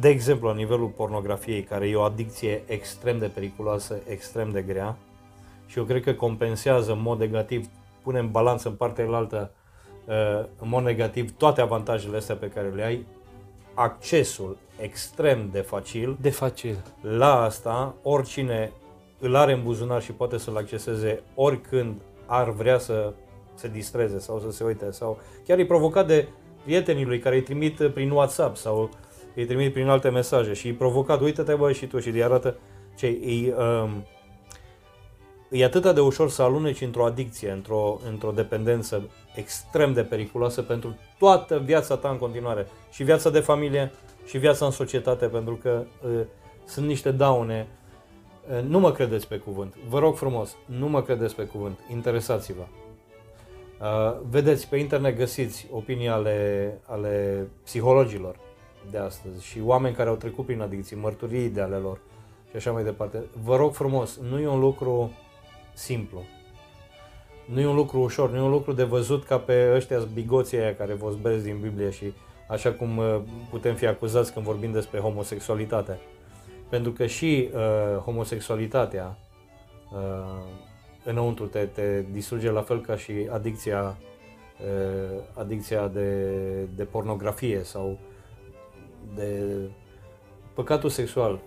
[0.00, 4.96] de exemplu, la nivelul pornografiei, care e o adicție extrem de periculoasă, extrem de grea,
[5.66, 7.66] și eu cred că compensează în mod negativ,
[8.02, 9.50] pune în balanță în partea altă,
[10.58, 13.06] în mod negativ, toate avantajele astea pe care le ai,
[13.74, 16.76] accesul extrem de facil De facil.
[17.00, 18.72] la asta, oricine
[19.18, 21.94] îl are în buzunar și poate să-l acceseze oricând
[22.26, 23.12] ar vrea să
[23.54, 26.28] se distreze sau să se uite sau chiar e provocat de
[26.64, 28.90] prietenii lui care îi trimit prin WhatsApp sau
[29.34, 32.56] îi trimit prin alte mesaje și îi provocat, uite-te bă și tu și îi arată
[32.96, 34.06] ce îi, um,
[35.50, 40.96] e atât de ușor să aluneci într-o adicție, într-o, într-o dependență extrem de periculoasă pentru
[41.18, 42.66] toată viața ta în continuare.
[42.90, 43.92] Și viața de familie,
[44.24, 46.20] și viața în societate, pentru că uh,
[46.64, 47.66] sunt niște daune.
[48.50, 49.74] Uh, nu mă credeți pe cuvânt.
[49.88, 51.78] Vă rog frumos, nu mă credeți pe cuvânt.
[51.90, 52.62] Interesați-vă.
[53.80, 58.36] Uh, vedeți, pe internet găsiți opinii ale, ale psihologilor
[58.90, 61.98] de astăzi și oameni care au trecut prin adicții, mărturii de ale lor
[62.50, 63.24] și așa mai departe.
[63.44, 65.12] Vă rog frumos, nu e un lucru
[65.74, 66.22] simplu.
[67.44, 70.58] Nu e un lucru ușor, nu e un lucru de văzut ca pe ăștia bigoții
[70.58, 72.12] aia care vă zberesc din Biblie și
[72.48, 73.20] așa cum uh,
[73.50, 75.98] putem fi acuzați când vorbim despre homosexualitate.
[76.68, 79.18] Pentru că și uh, homosexualitatea
[79.92, 80.42] uh,
[81.04, 83.96] înăuntru te, te distruge la fel ca și adicția,
[84.60, 86.28] uh, adicția de,
[86.74, 87.98] de pornografie sau
[89.14, 89.42] de
[90.54, 91.38] păcatul sexual.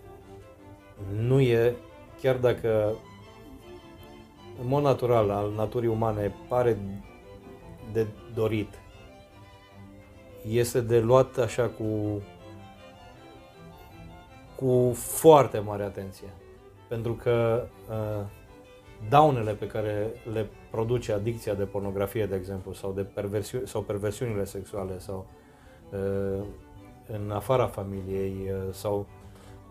[1.18, 1.76] Nu e,
[2.22, 2.96] chiar dacă
[4.62, 6.78] în mod natural al naturii umane pare
[7.94, 8.80] de dorit,
[10.50, 12.22] este de luat așa cu
[14.56, 16.28] cu foarte mare atenție.
[16.88, 18.26] Pentru că uh,
[19.10, 24.44] daunele pe care le produce adicția de pornografie, de exemplu, sau de perversiuni, sau perversiunile
[24.44, 25.28] sexuale, sau
[25.92, 26.44] uh,
[27.08, 29.06] în afara familiei, uh, sau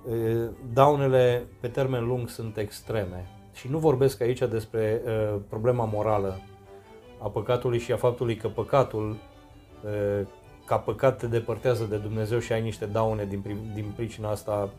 [0.04, 3.28] uh, daunele pe termen lung sunt extreme.
[3.54, 6.40] Și nu vorbesc aici despre uh, problema morală
[7.18, 9.16] a păcatului și a faptului că păcatul
[9.84, 10.26] uh,
[10.64, 14.70] ca păcat te depărtează de Dumnezeu și ai niște daune din, prim, din pricina asta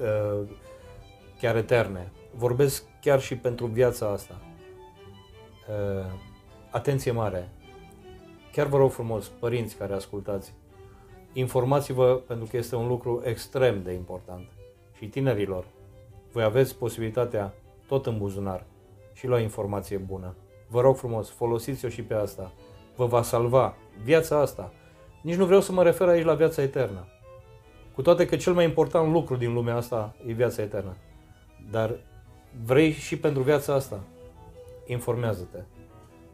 [0.00, 0.48] uh,
[1.40, 2.12] chiar eterne.
[2.34, 4.40] Vorbesc chiar și pentru viața asta.
[5.68, 6.06] Uh,
[6.70, 7.48] atenție mare!
[8.52, 10.52] Chiar vă rog frumos, părinți care ascultați,
[11.32, 14.48] informați-vă pentru că este un lucru extrem de important.
[14.96, 15.64] Și tinerilor,
[16.32, 17.54] voi aveți posibilitatea
[17.86, 18.64] tot în buzunar
[19.12, 20.34] și la informație bună.
[20.68, 22.52] Vă rog frumos, folosiți-o și pe asta.
[22.96, 23.74] Vă va salva
[24.04, 24.72] viața asta.
[25.22, 27.06] Nici nu vreau să mă refer aici la viața eternă.
[27.94, 30.96] Cu toate că cel mai important lucru din lumea asta e viața eternă.
[31.70, 31.96] Dar
[32.64, 34.00] vrei și pentru viața asta,
[34.86, 35.58] informează-te.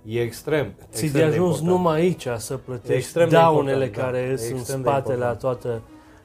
[0.04, 1.78] E extrem, Ți extrem de ajuns important.
[1.78, 4.36] numai aici să plătești extrem de daunele important, care da.
[4.36, 5.14] sunt în Extrem de spate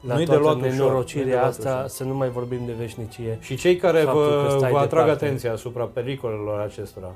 [0.00, 0.10] la important.
[0.10, 1.88] toată, la Nu-i de toată luat ușor, nu-i de nenorocirea luat asta, ușor.
[1.88, 3.38] să nu mai vorbim de veșnicie.
[3.40, 5.24] Și cei care Faptul că vă, stai vă atrag departe.
[5.24, 7.14] atenția asupra pericolelor acestora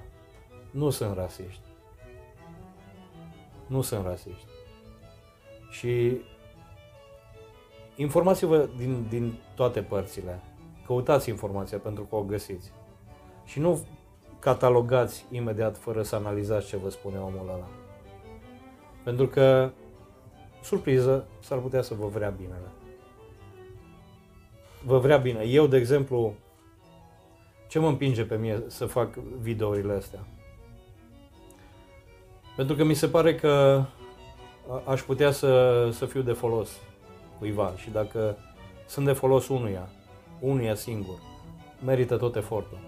[0.70, 1.60] nu sunt rasiști.
[3.66, 4.46] Nu sunt rasiști.
[5.70, 6.20] Și
[7.96, 10.40] informați-vă din, din toate părțile.
[10.86, 12.72] Căutați informația pentru că o găsiți.
[13.44, 13.84] Și nu
[14.38, 17.68] catalogați imediat fără să analizați ce vă spune omul ăla.
[19.04, 19.70] Pentru că,
[20.62, 22.70] surpriză, s-ar putea să vă vrea binele.
[24.84, 25.42] Vă vrea bine.
[25.42, 26.34] Eu, de exemplu,
[27.68, 30.26] ce mă împinge pe mine să fac videourile astea?
[32.56, 33.84] Pentru că mi se pare că
[34.70, 36.70] a- aș putea să, să fiu de folos
[37.38, 38.36] cuiva și dacă
[38.86, 39.88] sunt de folos unuia,
[40.40, 41.18] unuia singur,
[41.84, 42.78] merită tot efortul.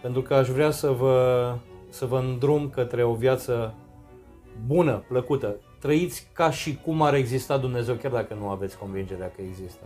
[0.00, 1.54] Pentru că aș vrea să vă,
[1.88, 3.74] să vă îndrum către o viață
[4.66, 5.56] bună, plăcută.
[5.78, 9.84] Trăiți ca și cum ar exista Dumnezeu, chiar dacă nu aveți convingerea că există.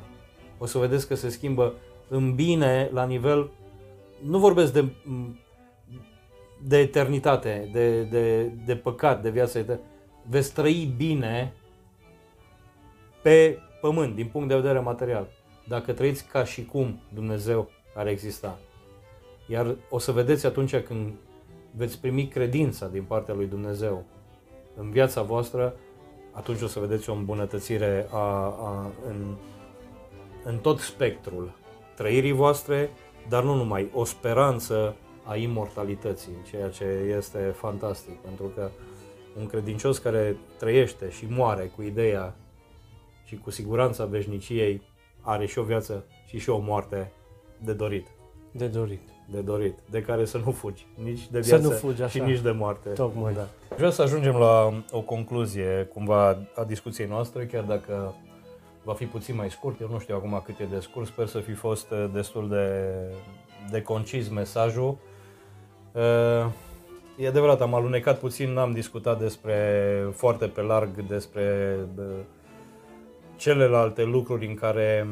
[0.59, 1.75] O să vedeți că se schimbă
[2.09, 3.51] în bine la nivel,
[4.23, 4.93] nu vorbesc de,
[6.63, 9.81] de eternitate, de, de, de păcat, de viață eternă.
[10.29, 11.53] Veți trăi bine
[13.23, 15.29] pe pământ, din punct de vedere material,
[15.69, 18.59] dacă trăiți ca și cum Dumnezeu ar exista.
[19.47, 21.13] Iar o să vedeți atunci când
[21.77, 24.05] veți primi credința din partea lui Dumnezeu
[24.75, 25.77] în viața voastră,
[26.31, 29.37] atunci o să vedeți o îmbunătățire a, a, în,
[30.45, 31.53] în tot spectrul
[31.97, 32.91] trăirii voastre,
[33.29, 36.85] dar nu numai, o speranță a imortalității, ceea ce
[37.17, 38.71] este fantastic, pentru că
[39.39, 42.37] un credincios care trăiește și moare cu ideea
[43.25, 44.83] și cu siguranța veșniciei
[45.21, 47.13] are și o viață și și o moarte
[47.59, 48.07] de dorit,
[48.53, 49.12] De dorit.
[49.31, 52.25] De dorit, de care să nu fugi, nici de Să viață nu fugi, și așa.
[52.25, 52.89] nici de moarte.
[52.89, 53.33] Tocmai.
[53.33, 53.47] Da.
[53.77, 58.15] Vreau să ajungem la o concluzie cumva a discuției noastre, chiar dacă
[58.83, 61.39] va fi puțin mai scurt, eu nu știu acum cât e de scurt, sper să
[61.39, 62.83] fi fost uh, destul de,
[63.71, 64.97] de concis mesajul.
[65.93, 66.47] Uh,
[67.17, 69.57] E adevărat, am alunecat puțin, n-am discutat despre
[70.13, 72.05] foarte pe larg despre uh,
[73.37, 75.07] celelalte lucruri în care,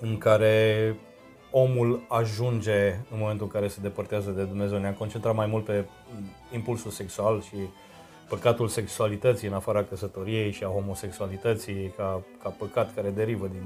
[0.00, 0.96] în care
[1.50, 4.78] omul ajunge în momentul în care se depărtează de Dumnezeu.
[4.78, 5.84] Ne-am concentrat mai mult pe
[6.52, 7.56] impulsul sexual și
[8.28, 13.62] păcatul sexualității în afara căsătoriei și a homosexualității ca, ca păcat care derivă din,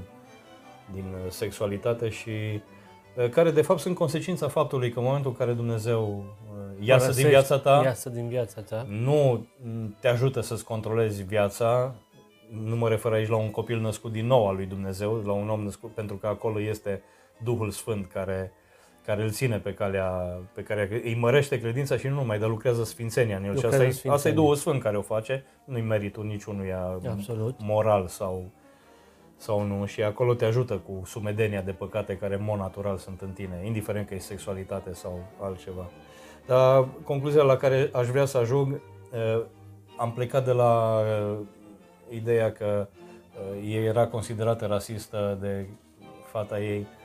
[0.93, 2.29] din sexualitate și
[3.15, 6.25] uh, care de fapt sunt consecința faptului că în momentul în care Dumnezeu
[6.79, 9.47] uh, iasă din viața ta, iasă din viața ta, nu
[9.99, 11.95] te ajută să-ți controlezi viața,
[12.49, 15.49] nu mă refer aici la un copil născut din nou al lui Dumnezeu, la un
[15.49, 17.01] om născut, pentru că acolo este
[17.43, 18.51] Duhul Sfânt care,
[19.05, 22.83] care îl ține pe calea, pe care îi mărește credința și nu numai, dar lucrează
[22.83, 23.57] sfințenia în el.
[23.57, 27.55] și asta e, asta e Duhul Sfânt care o face, nu-i meritul niciunuia Absolut.
[27.59, 28.51] moral sau,
[29.35, 29.85] sau nu.
[29.85, 33.61] Și acolo te ajută cu sumedenia de păcate care, în mod natural, sunt în tine,
[33.65, 35.89] indiferent că e sexualitate sau altceva.
[36.45, 38.81] Dar concluzia la care aș vrea să ajung,
[39.13, 39.41] eh,
[39.97, 41.37] am plecat de la eh,
[42.09, 42.87] ideea că
[43.57, 45.65] uh, era considerată rasistă de
[46.31, 47.04] fata ei uh,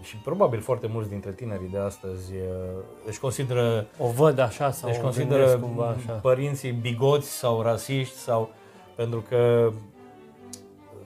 [0.00, 4.90] și probabil foarte mulți dintre tinerii de astăzi uh, își consideră o văd așa sau
[4.90, 6.12] își consideră cumva așa.
[6.12, 8.50] părinții bigoți sau rasiști sau
[8.94, 9.72] pentru că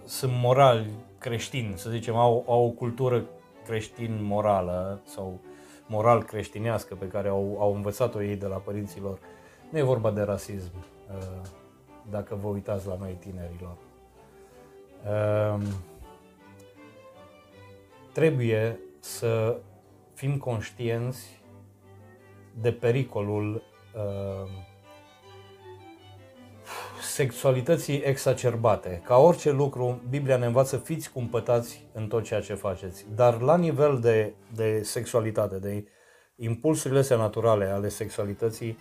[0.05, 3.25] sunt morali creștini, să zicem, au, au o cultură
[3.65, 5.41] creștin morală sau
[5.87, 9.19] moral creștinească pe care au, au învățat-o ei de la părinților.
[9.71, 10.73] Nu e vorba de rasism.
[10.75, 11.49] Uh,
[12.11, 13.77] dacă vă uitați la noi tinerilor.
[18.11, 19.61] Um, trebuie să
[20.15, 21.43] fim conștienți
[22.61, 23.63] de pericolul
[23.95, 24.51] uh,
[27.03, 29.03] sexualității exacerbate.
[29.05, 33.07] Ca orice lucru, Biblia ne învață fiți cumpătați în tot ceea ce faceți.
[33.15, 35.85] Dar la nivel de, de sexualitate, de
[36.37, 38.79] impulsurile astea naturale ale sexualității,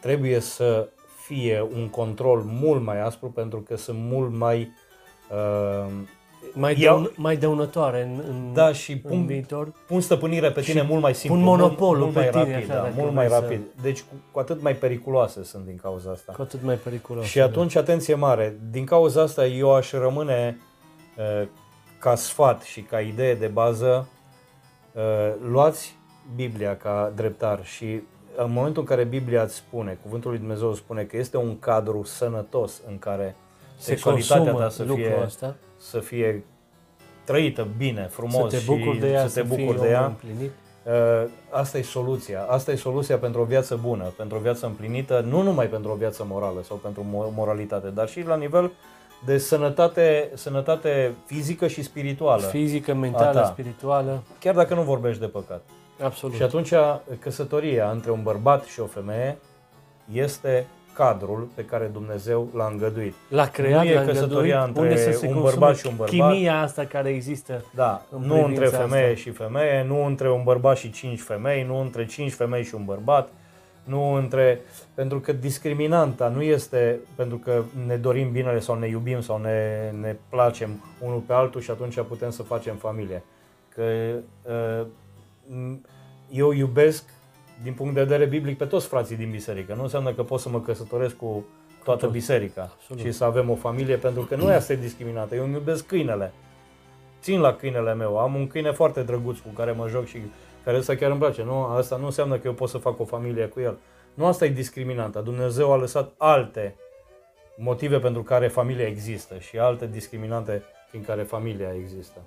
[0.00, 0.88] trebuie să
[1.26, 4.72] fie un control mult mai aspru pentru că sunt mult mai
[5.30, 5.92] uh,
[6.54, 9.72] mai, dăun, mai dăunătoare în, în, da, și pun, în viitor.
[9.86, 11.38] Pun stăpânire pe tine mult mai simplu.
[11.38, 13.60] Pun monopolul mult, mult mai tine, rapid, așa, da, mult mai rapid.
[13.76, 13.82] Să...
[13.82, 16.32] Deci cu, cu atât mai periculoase sunt din cauza asta.
[16.32, 17.28] Cu atât mai periculoase.
[17.28, 17.80] Și atunci, da.
[17.80, 20.58] atenție mare, din cauza asta eu aș rămâne
[21.16, 21.48] uh,
[21.98, 24.08] ca sfat și ca idee de bază,
[24.92, 25.02] uh,
[25.50, 25.96] luați
[26.34, 28.00] Biblia ca dreptar și
[28.36, 32.02] în momentul în care Biblia îți spune, cuvântul lui Dumnezeu spune că este un cadru
[32.04, 33.36] sănătos în care
[33.76, 35.56] Se sexualitatea ta să fie, asta.
[35.82, 36.44] Să fie
[37.24, 40.04] trăită bine, frumos să te bucuri și de ea, să te bucuri de ea.
[40.04, 40.50] Împlinit.
[40.84, 42.42] Uh, asta e soluția.
[42.48, 45.94] Asta e soluția pentru o viață bună, pentru o viață împlinită, nu numai pentru o
[45.94, 48.72] viață morală sau pentru moralitate, dar și la nivel
[49.24, 52.42] de sănătate, sănătate fizică și spirituală.
[52.42, 54.22] Fizică, mentală, spirituală.
[54.40, 55.62] Chiar dacă nu vorbești de păcat.
[56.02, 56.34] Absolut.
[56.34, 56.72] Și atunci
[57.18, 59.38] căsătoria între un bărbat și o femeie
[60.12, 63.14] este cadrul pe care Dumnezeu l-a îngăduit.
[63.28, 66.30] L-a creat, nu e căsătoria între unde să se un bărbat și un bărbat.
[66.32, 67.64] Chimia asta care există.
[67.74, 69.16] Da, nu între femeie asta.
[69.16, 72.84] și femeie, nu între un bărbat și cinci femei, nu între cinci femei și un
[72.84, 73.28] bărbat,
[73.84, 74.60] nu între...
[74.94, 79.90] Pentru că discriminanta nu este pentru că ne dorim binele sau ne iubim sau ne,
[80.00, 83.22] ne placem unul pe altul și atunci putem să facem familie.
[83.74, 83.82] Că
[84.42, 84.86] uh,
[86.30, 87.04] eu iubesc
[87.62, 89.74] din punct de vedere biblic pe toți frații din biserică.
[89.74, 91.44] Nu înseamnă că pot să mă căsătoresc cu
[91.84, 93.02] toată biserica Absolut.
[93.02, 95.34] și să avem o familie, pentru că nu e asta discriminată.
[95.34, 96.32] Eu îmi iubesc câinele.
[97.20, 98.18] Țin la câinele meu.
[98.18, 100.18] Am un câine foarte drăguț cu care mă joc și
[100.64, 101.42] care ăsta chiar îmi place.
[101.42, 101.64] Nu?
[101.64, 103.78] Asta nu înseamnă că eu pot să fac o familie cu el.
[104.14, 105.20] Nu asta e discriminantă.
[105.20, 106.74] Dumnezeu a lăsat alte
[107.56, 112.20] motive pentru care familia există și alte discriminante prin care familia există.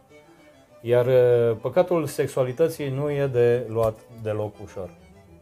[0.82, 4.90] Iar uh, păcatul sexualității nu e de luat deloc ușor.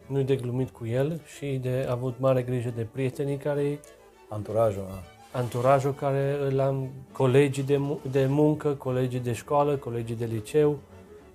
[0.07, 3.79] Nu e de glumit cu el și de avut mare grijă de prietenii care...
[4.27, 5.39] Anturajul, da.
[5.39, 7.79] Anturajul care îl am, colegii de,
[8.11, 10.77] de muncă, colegii de școală, colegii de liceu,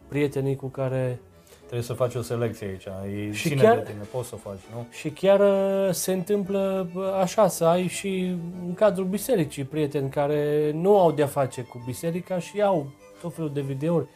[0.09, 1.21] prietenii cu care...
[1.59, 2.85] Trebuie să faci o selecție aici,
[3.31, 4.87] e și chiar, de tine, poți să o faci, nu?
[4.91, 10.73] Și chiar uh, se întâmplă uh, așa, să ai și în cadrul bisericii prieteni care
[10.75, 12.87] nu au de-a face cu biserica și au
[13.21, 14.07] tot felul de videouri.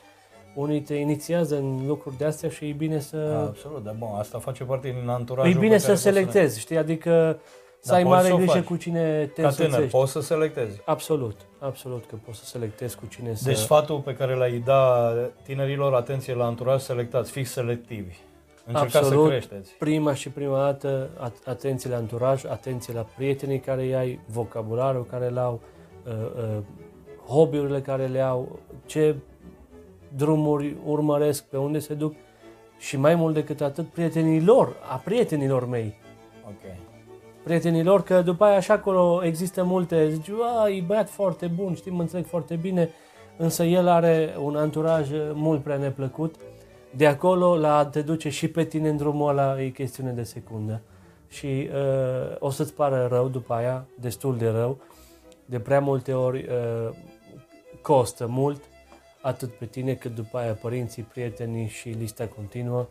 [0.54, 3.16] Unii te inițiază în lucruri de astea și e bine să...
[3.16, 6.76] Da, absolut, dar bun, asta face parte din anturajul E bine să selectezi, să știi,
[6.76, 7.40] adică
[7.80, 10.80] să da, ai mare grijă cu cine te Ca tânăr, poți să selectezi.
[10.84, 13.48] Absolut, absolut că poți să selectezi cu cine să...
[13.48, 18.16] Deci sfatul pe care l-ai da tinerilor, atenție la anturaj, selectați, fix selectivi.
[18.66, 19.24] Încercați Absolut.
[19.24, 19.72] să creșteți.
[19.78, 21.10] Prima și prima dată,
[21.44, 25.60] atenție la anturaj, atenție la prietenii care îi ai, vocabularul care l-au,
[26.06, 26.62] uh, uh,
[27.26, 29.16] hobby-urile care le au, ce
[30.16, 32.14] drumuri urmăresc, pe unde se duc
[32.78, 35.94] și mai mult decât atât prietenii lor, a prietenilor mei.
[36.46, 36.76] Ok.
[37.42, 41.90] prietenilor, că după aia așa acolo există multe, zici, a, e băiat foarte bun, știi,
[41.90, 42.90] mă înțeleg foarte bine,
[43.36, 46.34] însă el are un anturaj mult prea neplăcut.
[46.96, 50.22] De acolo la a te duce și pe tine în drumul ăla e chestiune de
[50.22, 50.80] secundă.
[51.28, 54.78] Și uh, o să-ți pară rău după aia, destul de rău.
[55.44, 56.94] De prea multe ori uh,
[57.82, 58.62] costă mult,
[59.22, 62.88] atât pe tine cât după aia părinții, prietenii și lista continuă.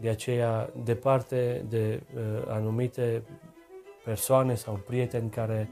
[0.00, 3.22] De aceea, departe de uh, anumite
[4.04, 5.70] persoane sau prieteni care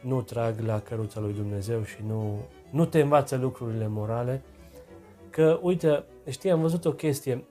[0.00, 2.38] nu trag la căruța lui Dumnezeu și nu,
[2.70, 4.42] nu te învață lucrurile morale.
[5.30, 7.44] Că, uite, știi, am văzut o chestie.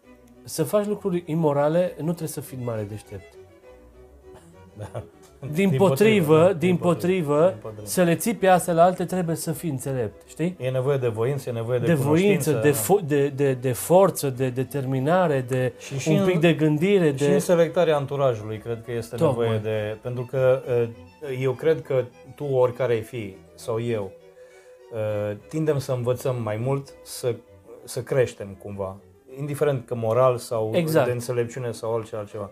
[0.43, 3.33] Să faci lucruri imorale, nu trebuie să fii mare deștept.
[4.77, 5.03] Da.
[5.39, 6.53] Din, din potrivă, da.
[6.53, 10.55] din potrivă, să le ții pe astea la alte trebuie să fii înțelept, știi?
[10.59, 14.29] E nevoie de voință, e nevoie de De voință, de, fo- de, de, de forță,
[14.29, 17.07] de determinare, de și, și un pic în, de gândire.
[17.07, 17.33] Și de...
[17.33, 19.49] în selectarea anturajului cred că este Tocmai.
[19.49, 19.97] nevoie de...
[20.01, 20.61] Pentru că
[21.41, 22.03] eu cred că
[22.35, 24.11] tu, oricare ai fi, sau eu,
[25.47, 27.35] tindem să învățăm mai mult, să,
[27.83, 28.97] să creștem cumva.
[29.39, 31.05] Indiferent că moral sau exact.
[31.05, 32.51] de înțelepciune sau orice altceva.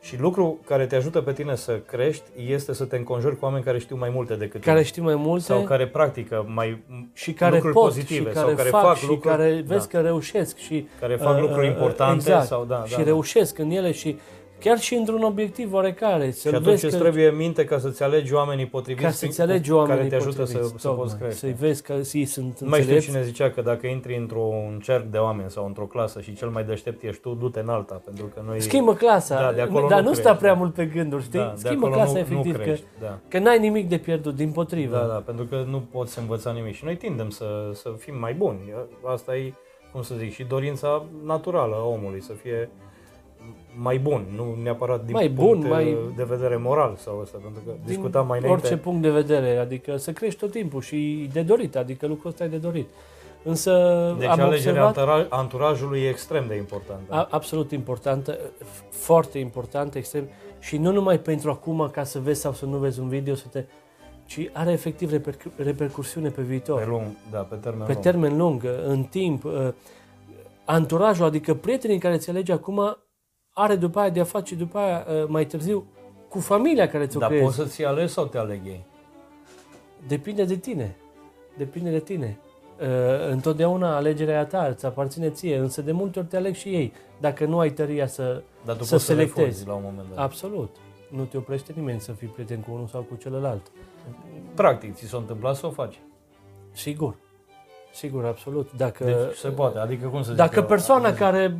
[0.00, 3.64] Și lucru care te ajută pe tine să crești este să te înconjuri cu oameni
[3.64, 6.82] care știu mai multe decât care știu mai multe sau care practică mai
[7.12, 9.88] și care lucruri pot, pozitive și care sau care fac, fac și lucruri care vezi
[9.88, 9.98] da.
[9.98, 13.70] că reușesc și care fac uh, lucruri importante exact, sau da, și da, reușesc în
[13.70, 14.18] ele și
[14.60, 16.30] chiar și într-un obiectiv oarecare.
[16.30, 16.96] Și atunci îți că...
[16.96, 20.70] trebuie minte ca să-ți alegi oamenii potriviți ca să-ți alegi oamenii care te ajută să,
[20.76, 21.36] să poți crește.
[21.36, 25.04] Să-i vezi că ei sunt Nu mai știu cine zicea că dacă intri într-un cerc
[25.04, 28.24] de oameni sau într-o clasă și cel mai deștept ești tu, du-te în alta, pentru
[28.34, 28.60] că noi...
[28.60, 31.38] Schimbă clasa, da, de acolo dar nu, nu sta prea mult pe gânduri, știi?
[31.38, 33.18] Da, Schimbă clasa nu, efectiv, nu crești, că, da.
[33.28, 34.96] că n-ai nimic de pierdut, din potrivă.
[34.96, 38.34] Da, da, pentru că nu poți învăța nimic și noi tindem să, să fim mai
[38.34, 38.58] buni.
[39.04, 39.52] Asta e,
[39.92, 42.70] cum să zic, și dorința naturală a omului, să fie
[43.76, 45.96] mai bun, nu neapărat din mai punct bun, mai...
[46.16, 48.60] de vedere moral sau asta, pentru că din discutam mai înainte.
[48.60, 52.44] orice punct de vedere, adică să crești tot timpul și de dorit, adică lucrul ăsta
[52.44, 52.88] e de dorit.
[53.42, 57.14] Însă deci am alegerea observat, anturajului e extrem de importantă.
[57.14, 58.38] A, absolut importantă,
[58.90, 63.00] foarte importantă, extrem, și nu numai pentru acum ca să vezi sau să nu vezi
[63.00, 63.64] un video, să te,
[64.26, 66.82] ci are efectiv repercu- repercursiune pe viitor.
[66.82, 68.04] Pe lung, da, pe termen pe lung.
[68.04, 69.44] termen lung, în timp.
[69.44, 69.68] uh,
[70.64, 72.96] Anturajul, adică prietenii care ți alegi acum,
[73.52, 75.86] are după aia de a face după aia uh, mai târziu
[76.28, 77.44] cu familia care ți-o Dar creezi.
[77.44, 78.84] poți să-ți alegi sau te aleg ei?
[80.06, 80.96] Depinde de tine.
[81.56, 82.38] Depinde de tine.
[82.80, 82.86] Uh,
[83.30, 86.68] întotdeauna alegerea e a ta, îți aparține ție, însă de multe ori te aleg și
[86.68, 89.40] ei, dacă nu ai tăria să, Dar tu să poți să selectezi.
[89.46, 90.18] refuzi la un moment dat.
[90.24, 90.76] Absolut.
[91.10, 93.70] Nu te oprește nimeni să fii prieten cu unul sau cu celălalt.
[94.54, 96.00] Practic, ți s-a întâmplat să o faci.
[96.72, 97.14] Sigur.
[97.92, 98.72] Sigur, absolut.
[98.76, 101.58] Dacă, Deci se poate, adică cum să zic Dacă eu, persoana care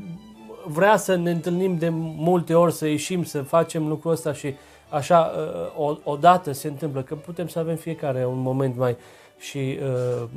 [0.66, 4.54] vrea să ne întâlnim de multe ori, să ieșim, să facem lucrul ăsta și
[4.88, 5.32] așa
[5.76, 8.96] uh, o, odată se întâmplă, că putem să avem fiecare un moment mai
[9.38, 10.28] și uh,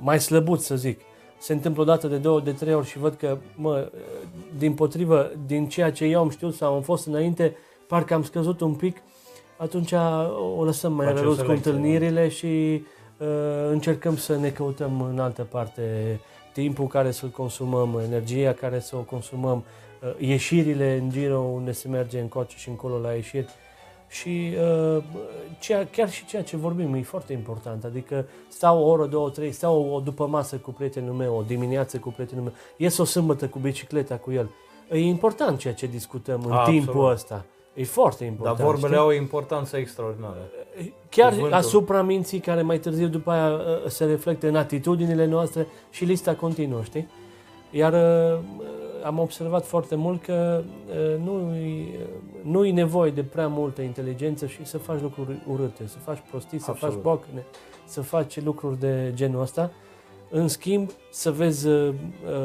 [0.00, 1.00] mai slăbut, să zic.
[1.38, 3.90] Se întâmplă o dată de două, de trei ori și văd că, mă,
[4.58, 7.56] din potrivă, din ceea ce eu am știut sau am fost înainte,
[7.86, 8.96] parcă am scăzut un pic,
[9.56, 9.92] atunci
[10.56, 11.76] o lăsăm mai Face o răruți cu selecție, da.
[11.76, 12.82] întâlnirile și
[13.18, 13.26] uh,
[13.70, 15.82] încercăm să ne căutăm în altă parte
[16.60, 19.64] timpul care să-l consumăm, energia care să o consumăm,
[20.02, 23.48] uh, ieșirile în giro unde se merge încoace și încolo la ieșiri.
[24.08, 24.52] Și
[24.96, 25.02] uh,
[25.58, 27.84] ceea, chiar și ceea ce vorbim e foarte important.
[27.84, 31.42] Adică stau o oră, două, trei, stau o, o după masă cu prietenul meu, o
[31.42, 34.50] dimineață cu prietenul meu, ies o sâmbătă cu bicicleta cu el.
[34.90, 36.80] E important ceea ce discutăm în Absolut.
[36.80, 37.44] timpul ăsta.
[37.76, 38.58] E foarte Dar important.
[38.58, 38.98] vorbele știi?
[38.98, 40.50] au o importanță extraordinară.
[41.08, 41.56] Chiar Cuvântul.
[41.56, 46.34] asupra minții care mai târziu după aia uh, se reflectă în atitudinile noastre și lista
[46.34, 47.08] continuă, știi?
[47.70, 48.38] Iar uh,
[49.04, 51.52] am observat foarte mult că uh, nu
[52.42, 56.58] nu e nevoie de prea multă inteligență și să faci lucruri urâte, să faci prostii,
[56.58, 56.94] să Absolut.
[56.94, 57.44] faci bocne,
[57.84, 59.70] să faci lucruri de genul ăsta.
[60.30, 61.94] În schimb, să vezi uh, uh,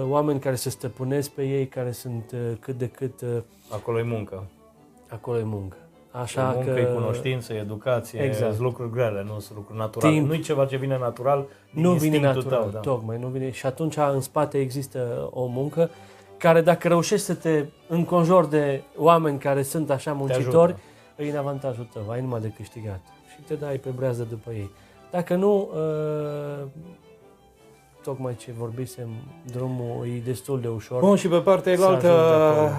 [0.09, 4.03] oameni care se stăpânesc pe ei, care sunt uh, cât de cât uh, Acolo e
[4.03, 4.43] muncă.
[5.13, 5.77] Acolo e muncă.
[6.11, 8.51] Așa e muncă, că e cunoștință, e educație, Exact.
[8.51, 10.13] sunt lucruri grele, nu sunt lucruri naturale.
[10.13, 10.27] Timp.
[10.27, 12.71] Nu e ceva ce vine natural din nu vine instinctul natural, tău.
[12.71, 12.79] Da.
[12.79, 13.51] tocmai, nu vine.
[13.51, 15.89] Și atunci în spate există o muncă
[16.37, 20.75] care dacă reușești să te înconjori de oameni care sunt așa muncitori,
[21.17, 22.99] e în avantajul tău, ai numai de câștigat
[23.33, 24.69] și te dai pe brează după ei.
[25.11, 26.67] Dacă nu, uh,
[28.03, 29.09] tocmai ce vorbisem,
[29.51, 30.99] drumul e destul de ușor.
[30.99, 32.69] Bun, și pe partea Să ajungi elaltă, acolo.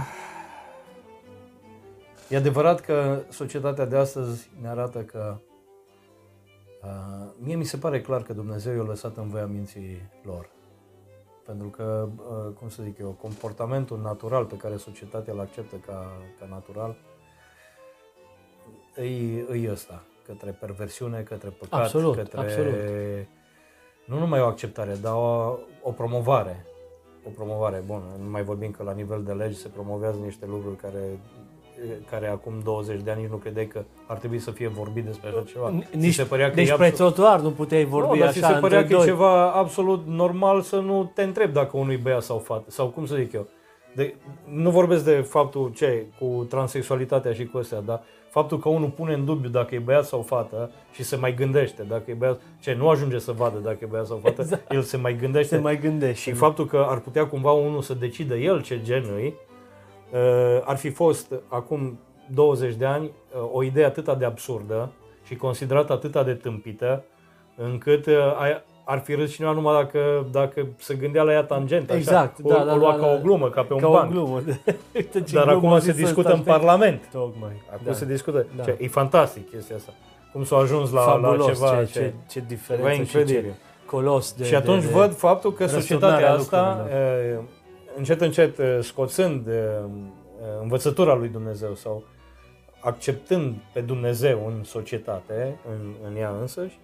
[2.33, 5.37] E adevărat că societatea de astăzi ne arată că
[6.83, 10.51] uh, mie mi se pare clar că Dumnezeu i-a lăsat în voia minții lor.
[11.47, 16.07] Pentru că, uh, cum să zic eu, comportamentul natural pe care societatea îl acceptă ca,
[16.39, 16.97] ca natural
[18.95, 22.75] îi, îi ăsta, către perversiune, către păcat, Absolut, către absolut.
[24.07, 26.67] nu numai o acceptare, dar o, o promovare.
[27.27, 28.05] O promovare bună.
[28.23, 31.19] Nu mai vorbim că la nivel de legi se promovează niște lucruri care
[32.11, 35.29] care acum 20 de ani nici nu credeai că ar trebui să fie vorbit despre
[35.29, 35.73] așa ceva.
[35.91, 37.15] Ți Nici, se părea că deci e pe absolut...
[37.15, 39.07] trotuar nu puteai vorbi nu, dar așa ți se părea între că e doi.
[39.07, 43.15] ceva absolut normal să nu te întrebi dacă unui băiat sau fată, sau cum să
[43.17, 43.47] zic eu.
[43.95, 44.15] De,
[44.45, 49.13] nu vorbesc de faptul ce, cu transexualitatea și cu astea, dar faptul că unul pune
[49.15, 52.75] în dubiu dacă e băiat sau fată și se mai gândește dacă e băiat, ce,
[52.75, 54.73] nu ajunge să vadă dacă e băiat sau fată, Exact.
[54.73, 56.23] el se mai gândește Se mai gândești.
[56.23, 59.35] și faptul că ar putea cumva unul să decidă el ce gen îi, uh,
[60.65, 61.99] ar fi fost acum
[62.35, 64.91] 20 de ani uh, o idee atât de absurdă
[65.27, 67.05] și considerată atât de tâmpită,
[67.57, 71.89] încât uh, ai- ar fi râs cineva numai dacă, dacă se gândea la ea tangent,
[71.91, 71.99] așa.
[71.99, 73.13] Exact, o, da, da, o lua da, ca da.
[73.13, 74.11] o glumă, ca pe un Ca o banc.
[74.11, 74.41] glumă.
[74.95, 76.39] Uite ce Dar glumă acum a se zis discută ăsta.
[76.39, 77.09] în Parlament.
[77.13, 77.63] Tocmai.
[77.73, 77.93] Acum da.
[77.93, 78.47] se discută.
[78.57, 78.63] Da.
[78.63, 79.93] Ce, e fantastic chestia asta.
[80.33, 83.43] Cum s-a ajuns la, Fabulos, la ceva ce, ce, ce ceva diferență și incredibil.
[83.43, 83.57] ce
[83.87, 87.45] colos de și atunci de, de, văd faptul că societatea răsturnarea asta, lucrurilor.
[87.93, 92.05] Uh, încet, încet, uh, scoțând uh, uh, învățătura lui Dumnezeu sau
[92.81, 96.79] acceptând pe Dumnezeu în societate, în, în ea însăși,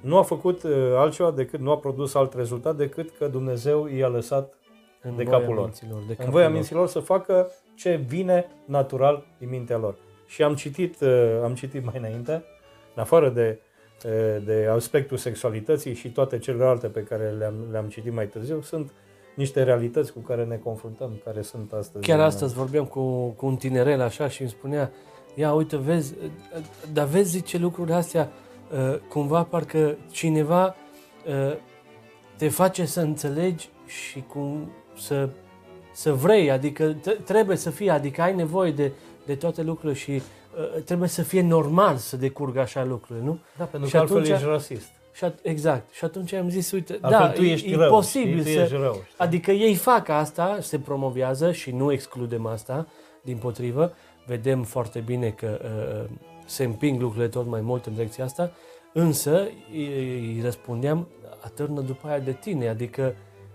[0.00, 4.08] nu a făcut uh, altceva decât, nu a produs alt rezultat decât că Dumnezeu i-a
[4.08, 4.54] lăsat
[5.02, 5.64] în de voia capul lor.
[5.64, 6.54] minților, de în capul voia lor.
[6.54, 9.94] minților să facă ce vine natural din mintea lor.
[10.26, 12.32] Și am citit, uh, am citit mai înainte,
[12.94, 13.60] în afară de,
[14.04, 18.92] uh, de aspectul sexualității și toate celelalte pe care le-am, le-am citit mai târziu, sunt
[19.40, 22.06] niște realități cu care ne confruntăm, care sunt astăzi.
[22.06, 24.90] Chiar în- astăzi vorbeam cu, cu un tinerel așa și îmi spunea,
[25.34, 26.14] ia uite, vezi,
[26.92, 28.28] dar vezi, zice lucrurile astea,
[28.72, 30.74] uh, cumva parcă cineva
[31.26, 31.56] uh,
[32.36, 35.28] te face să înțelegi și cum să,
[35.92, 38.92] să vrei, adică t- trebuie să fie, adică ai nevoie de,
[39.26, 43.38] de toate lucrurile și uh, trebuie să fie normal să decurgă așa lucrurile, nu?
[43.58, 44.90] Da, pentru Și că altfel atunci- ești rasist.
[45.12, 45.92] Și at- exact.
[45.92, 48.52] Și atunci am zis, uite, Altfel da, tu ești e, rău, e posibil știi?
[48.52, 48.58] să...
[48.58, 49.14] Tu ești rău, știi?
[49.16, 52.86] Adică ei fac asta, se promovează și nu excludem asta,
[53.22, 53.92] din potrivă.
[54.26, 58.52] Vedem foarte bine că uh, se împing lucrurile tot mai mult în direcția asta,
[58.92, 59.86] însă îi,
[60.34, 61.08] îi răspundeam,
[61.40, 63.14] atârnă după aia de tine, adică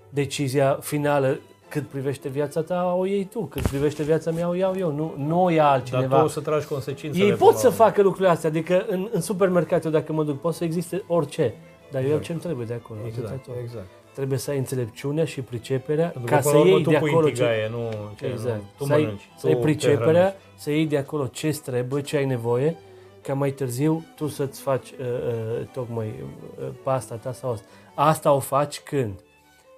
[0.09, 1.39] decizia finală
[1.69, 5.13] cât privește viața ta o iei tu, cât privește viața mea o iau eu, nu,
[5.17, 6.17] nu o ia Dar altcineva.
[6.17, 7.23] tu o să tragi consecințele.
[7.23, 7.77] Ei până pot la să urmă.
[7.79, 11.53] facă lucrurile astea, adică în, în supermercat, eu dacă mă duc, pot să existe orice.
[11.91, 12.23] Dar eu Exact.
[12.25, 12.99] ce-mi trebuie de acolo?
[12.99, 13.55] atâta Exact, tot.
[13.63, 13.85] exact.
[14.13, 16.89] Trebuie să ai înțelepciunea și priceperea Pentru ca că, să până la urmă, iei tu
[16.89, 17.41] de pui acolo în ce...
[17.41, 18.55] tigaie, nu, ce, Exact.
[18.55, 20.39] nu, tu să ai, mănânci, să ai tu te priceperea, hrănești.
[20.55, 22.75] să iei de acolo ce trebuie, ce ai nevoie,
[23.21, 26.13] ca mai târziu tu să-ți faci uh, uh, tocmai
[26.59, 27.65] uh, pasta ta sau asta.
[27.93, 29.19] Asta o faci când?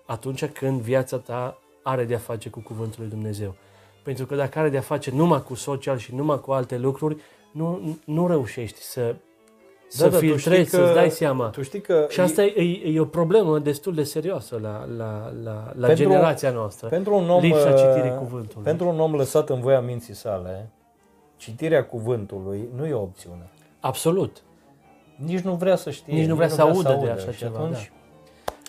[0.06, 1.58] Atunci când viața ta
[1.88, 3.56] are de-a face cu Cuvântul lui Dumnezeu.
[4.04, 7.18] Pentru că dacă are de-a face numai cu social și numai cu alte lucruri,
[7.52, 9.16] nu, nu reușești să,
[9.88, 11.48] să Da, da, tu filtrezi, știi că- să-ți dai seama.
[11.50, 15.34] Tu știi că Și asta e, e, e o problemă destul de serioasă la, la,
[15.44, 16.88] la, la Pentru- generația noastră.
[16.88, 18.64] Pentru un om, Lipsa uh, citirii cuvântului.
[18.64, 20.70] Pentru un om lăsat în voia minții sale,
[21.38, 23.50] citirea cuvântului nu e o opțiune.
[23.80, 24.42] Absolut.
[25.16, 26.14] Nici nu vrea să știe.
[26.14, 27.92] Nici nu vrea să audă de așa și ceva, Atunci,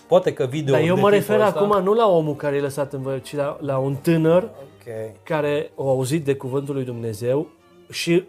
[0.08, 2.56] Poate că video Dar eu de mă tipul refer ăsta, acum nu la omul care
[2.56, 4.94] e lăsat în voie, ci la, la un tânăr Ok.
[5.22, 7.46] care a auzit de cuvântul lui Dumnezeu
[7.90, 8.24] și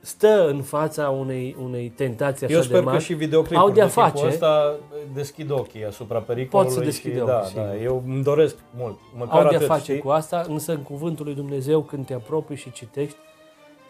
[0.00, 3.02] stă în fața unei, unei tentații așa Eu de sper că mari.
[3.02, 4.26] și videoclipul au de-a de tipul face.
[4.26, 4.74] ăsta
[5.14, 6.70] deschid ochii asupra pericolului.
[6.70, 7.62] Pot să deschid și, ochii, da, sigur.
[7.62, 8.98] da, eu îmi doresc mult.
[9.16, 9.98] Măcar au de-a atât, face știi?
[9.98, 13.16] cu asta, însă în cuvântul lui Dumnezeu când te apropii și citești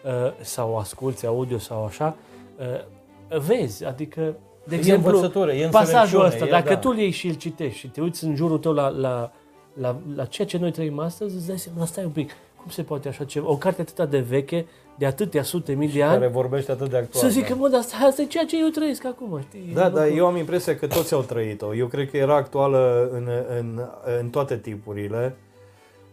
[0.05, 0.11] uh,
[0.41, 2.15] sau asculți audio sau așa,
[2.59, 6.77] uh, vezi, adică de E exemplu, învățătură, e pasajul înțelepciune, ăsta, e, dacă da.
[6.79, 9.31] tu îl iei și îl citești și te uiți în jurul tău la, la,
[9.73, 12.31] la, la ceea ce noi trăim astăzi, îți dai seama, stai un pic,
[12.61, 13.49] cum se poate așa ceva?
[13.49, 14.65] O carte atât de veche,
[14.97, 17.23] de atâtea sute mii de ani, care vorbește atât de actual.
[17.23, 17.59] să zic că, da.
[17.59, 19.71] mă, dar asta, asta e ceea ce eu trăiesc acum, știi?
[19.73, 21.75] Da, Bă, dar cu- eu am impresia că toți au trăit-o.
[21.75, 23.29] Eu cred că era actuală în,
[23.59, 23.81] în,
[24.19, 25.35] în toate tipurile.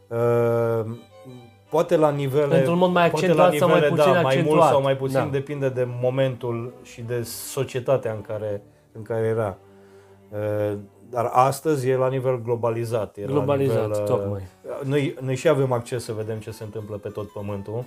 [0.08, 0.84] Uh,
[1.70, 2.58] poate la nivele...
[2.58, 4.70] Într-un mod mai poate accentuat la sau mai nivele, puțin da, mai mult accentuat.
[4.70, 5.28] sau mai puțin, Da.
[5.30, 9.56] depinde de momentul și de societatea în care, în care era.
[10.30, 10.76] Uh,
[11.10, 13.16] dar astăzi e la nivel globalizat.
[13.16, 14.42] E Globalizat, la nivel, uh, tocmai.
[14.84, 17.84] Noi, noi și avem acces să vedem ce se întâmplă pe tot pământul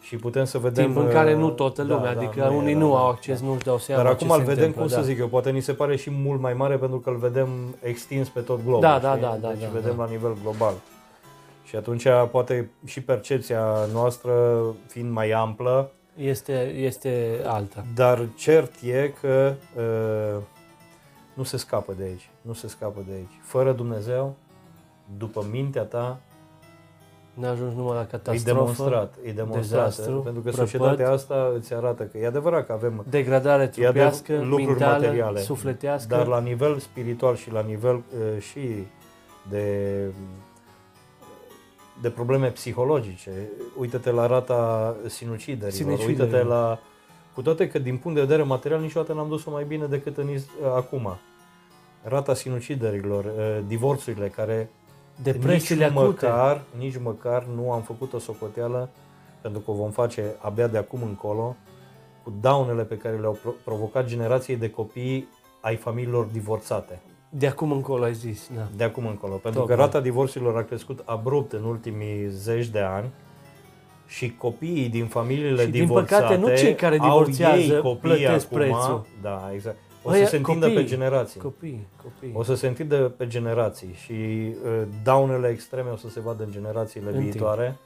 [0.00, 0.84] și putem să vedem...
[0.84, 2.98] Timp în care uh, nu toată da, lumea, da, adică nu unii era, nu da,
[2.98, 3.10] au da.
[3.10, 4.96] acces, nu-și dau seama Dar ce acum îl se vedem, întâmplă, cum da.
[4.96, 7.48] să zic eu, poate ni se pare și mult mai mare pentru că îl vedem
[7.80, 8.80] extins pe tot globul.
[8.80, 9.22] Da, da, știi?
[9.22, 10.04] da, da, Deci da, vedem da.
[10.04, 10.74] la nivel global.
[11.74, 17.84] Și atunci poate și percepția noastră fiind mai amplă, Este, este alta.
[17.94, 20.42] dar cert e că uh,
[21.34, 22.30] nu se scapă de aici.
[22.40, 23.40] Nu se scapă de aici.
[23.42, 24.34] Fără Dumnezeu,
[25.18, 26.20] după mintea ta,
[27.34, 30.68] N-a ajuns numai la E catastrofă, demonstrat, e demonstrat, dezastru, pentru că prăpăd.
[30.68, 35.04] societatea asta îți arată că e adevărat că avem degradare e adev- trupească, lucruri mentală,
[35.04, 36.14] materiale, sufletească.
[36.16, 38.60] dar la nivel spiritual și la nivel uh, și
[39.50, 39.96] de
[42.00, 43.30] de probleme psihologice.
[43.78, 46.26] Uită-te la rata sinuciderilor, Sinuciderilor.
[46.26, 46.78] uită-te la...
[47.34, 50.30] Cu toate că din punct de vedere material niciodată n-am dus-o mai bine decât în
[50.30, 51.16] is- acum.
[52.02, 54.70] Rata sinuciderilor, uh, divorțurile care
[55.22, 56.24] Depresiile nici acute.
[56.26, 58.88] măcar, nici măcar nu am făcut o socoteală,
[59.40, 61.56] pentru că o vom face abia de acum încolo,
[62.22, 65.28] cu daunele pe care le-au pro- provocat generației de copii
[65.60, 67.00] ai familiilor divorțate.
[67.36, 68.66] De acum încolo ai zis, da.
[68.76, 69.32] De acum încolo.
[69.34, 69.76] Pentru Tocmai.
[69.76, 73.06] că rata divorțurilor a crescut abrupt în ultimii zeci de ani
[74.06, 78.00] și copiii din familiile Și, din divorțate păcate, nu cei care au divorțează ei copii
[78.00, 79.06] plătesc acum, prețul.
[79.22, 79.76] Da, exact.
[80.02, 80.80] O Ăia, să se întindă copii.
[80.82, 81.40] pe generații.
[81.40, 82.30] Copii, copii.
[82.34, 86.50] O să se întindă pe generații și uh, daunele extreme o să se vadă în
[86.50, 87.30] generațiile În timp.
[87.30, 87.76] viitoare.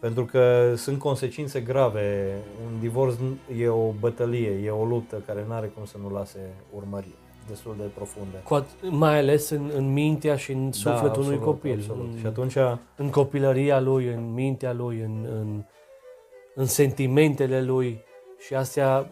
[0.00, 2.36] Pentru că sunt consecințe grave.
[2.66, 6.10] Un divorț n- e o bătălie, e o luptă care nu are cum să nu
[6.14, 6.38] lase
[6.74, 7.08] urmări
[7.48, 8.36] destul de profunde.
[8.44, 11.78] Cu at- mai ales în, în mintea și în sufletul da, unui absolut, copil.
[11.78, 12.12] Absolut.
[12.12, 12.56] În, Și atunci,
[12.96, 15.62] în copilăria lui, în mintea lui, în, în,
[16.54, 18.04] în sentimentele lui
[18.38, 19.10] și astea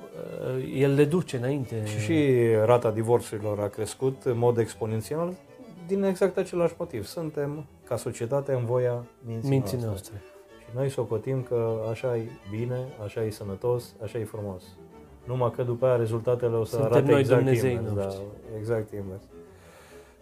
[0.56, 1.82] uh, el le duce înainte.
[1.84, 5.34] și, și rata divorțurilor a crescut în mod exponențial
[5.86, 7.04] din exact același motiv.
[7.04, 9.86] Suntem, ca societate, în voia minții, minții noastre.
[9.86, 10.14] noastre.
[10.58, 14.62] Și noi socotim că așa e bine, așa e sănătos, așa e frumos.
[15.24, 17.94] Numai că după aia rezultatele o să Suntem arate noi exact Dumnezeii invers.
[17.94, 18.22] Da, noștri.
[18.58, 19.22] exact invers.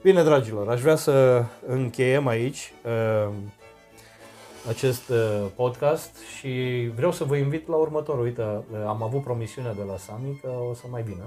[0.03, 3.33] Bine, dragilor, aș vrea să încheiem aici uh,
[4.69, 8.25] acest uh, podcast și vreau să vă invit la următorul.
[8.25, 11.25] Uite, uh, am avut promisiunea de la Sami că o să mai vină,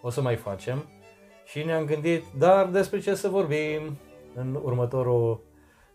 [0.00, 0.84] o să mai facem
[1.44, 3.98] și ne-am gândit, dar despre ce să vorbim
[4.34, 5.40] în următorul,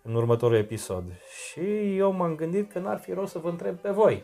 [0.02, 1.04] în următorul episod.
[1.48, 4.24] Și eu m-am gândit că n-ar fi rost să vă întreb pe voi.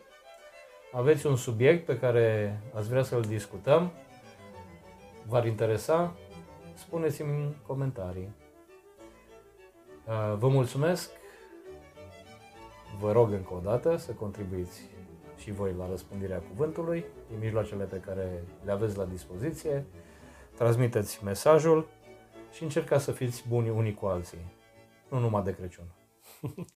[0.93, 3.91] Aveți un subiect pe care ați vrea să-l discutăm?
[5.27, 6.15] V-ar interesa?
[6.73, 8.29] Spuneți-mi în comentarii.
[10.07, 11.11] Uh, Vă mulțumesc.
[12.99, 14.81] Vă rog încă o dată să contribuiți
[15.37, 19.85] și voi la răspândirea cuvântului, din mijloacele pe care le aveți la dispoziție.
[20.55, 21.87] Transmiteți mesajul
[22.51, 24.53] și încercați să fiți buni unii cu alții,
[25.09, 25.85] nu numai de Crăciun.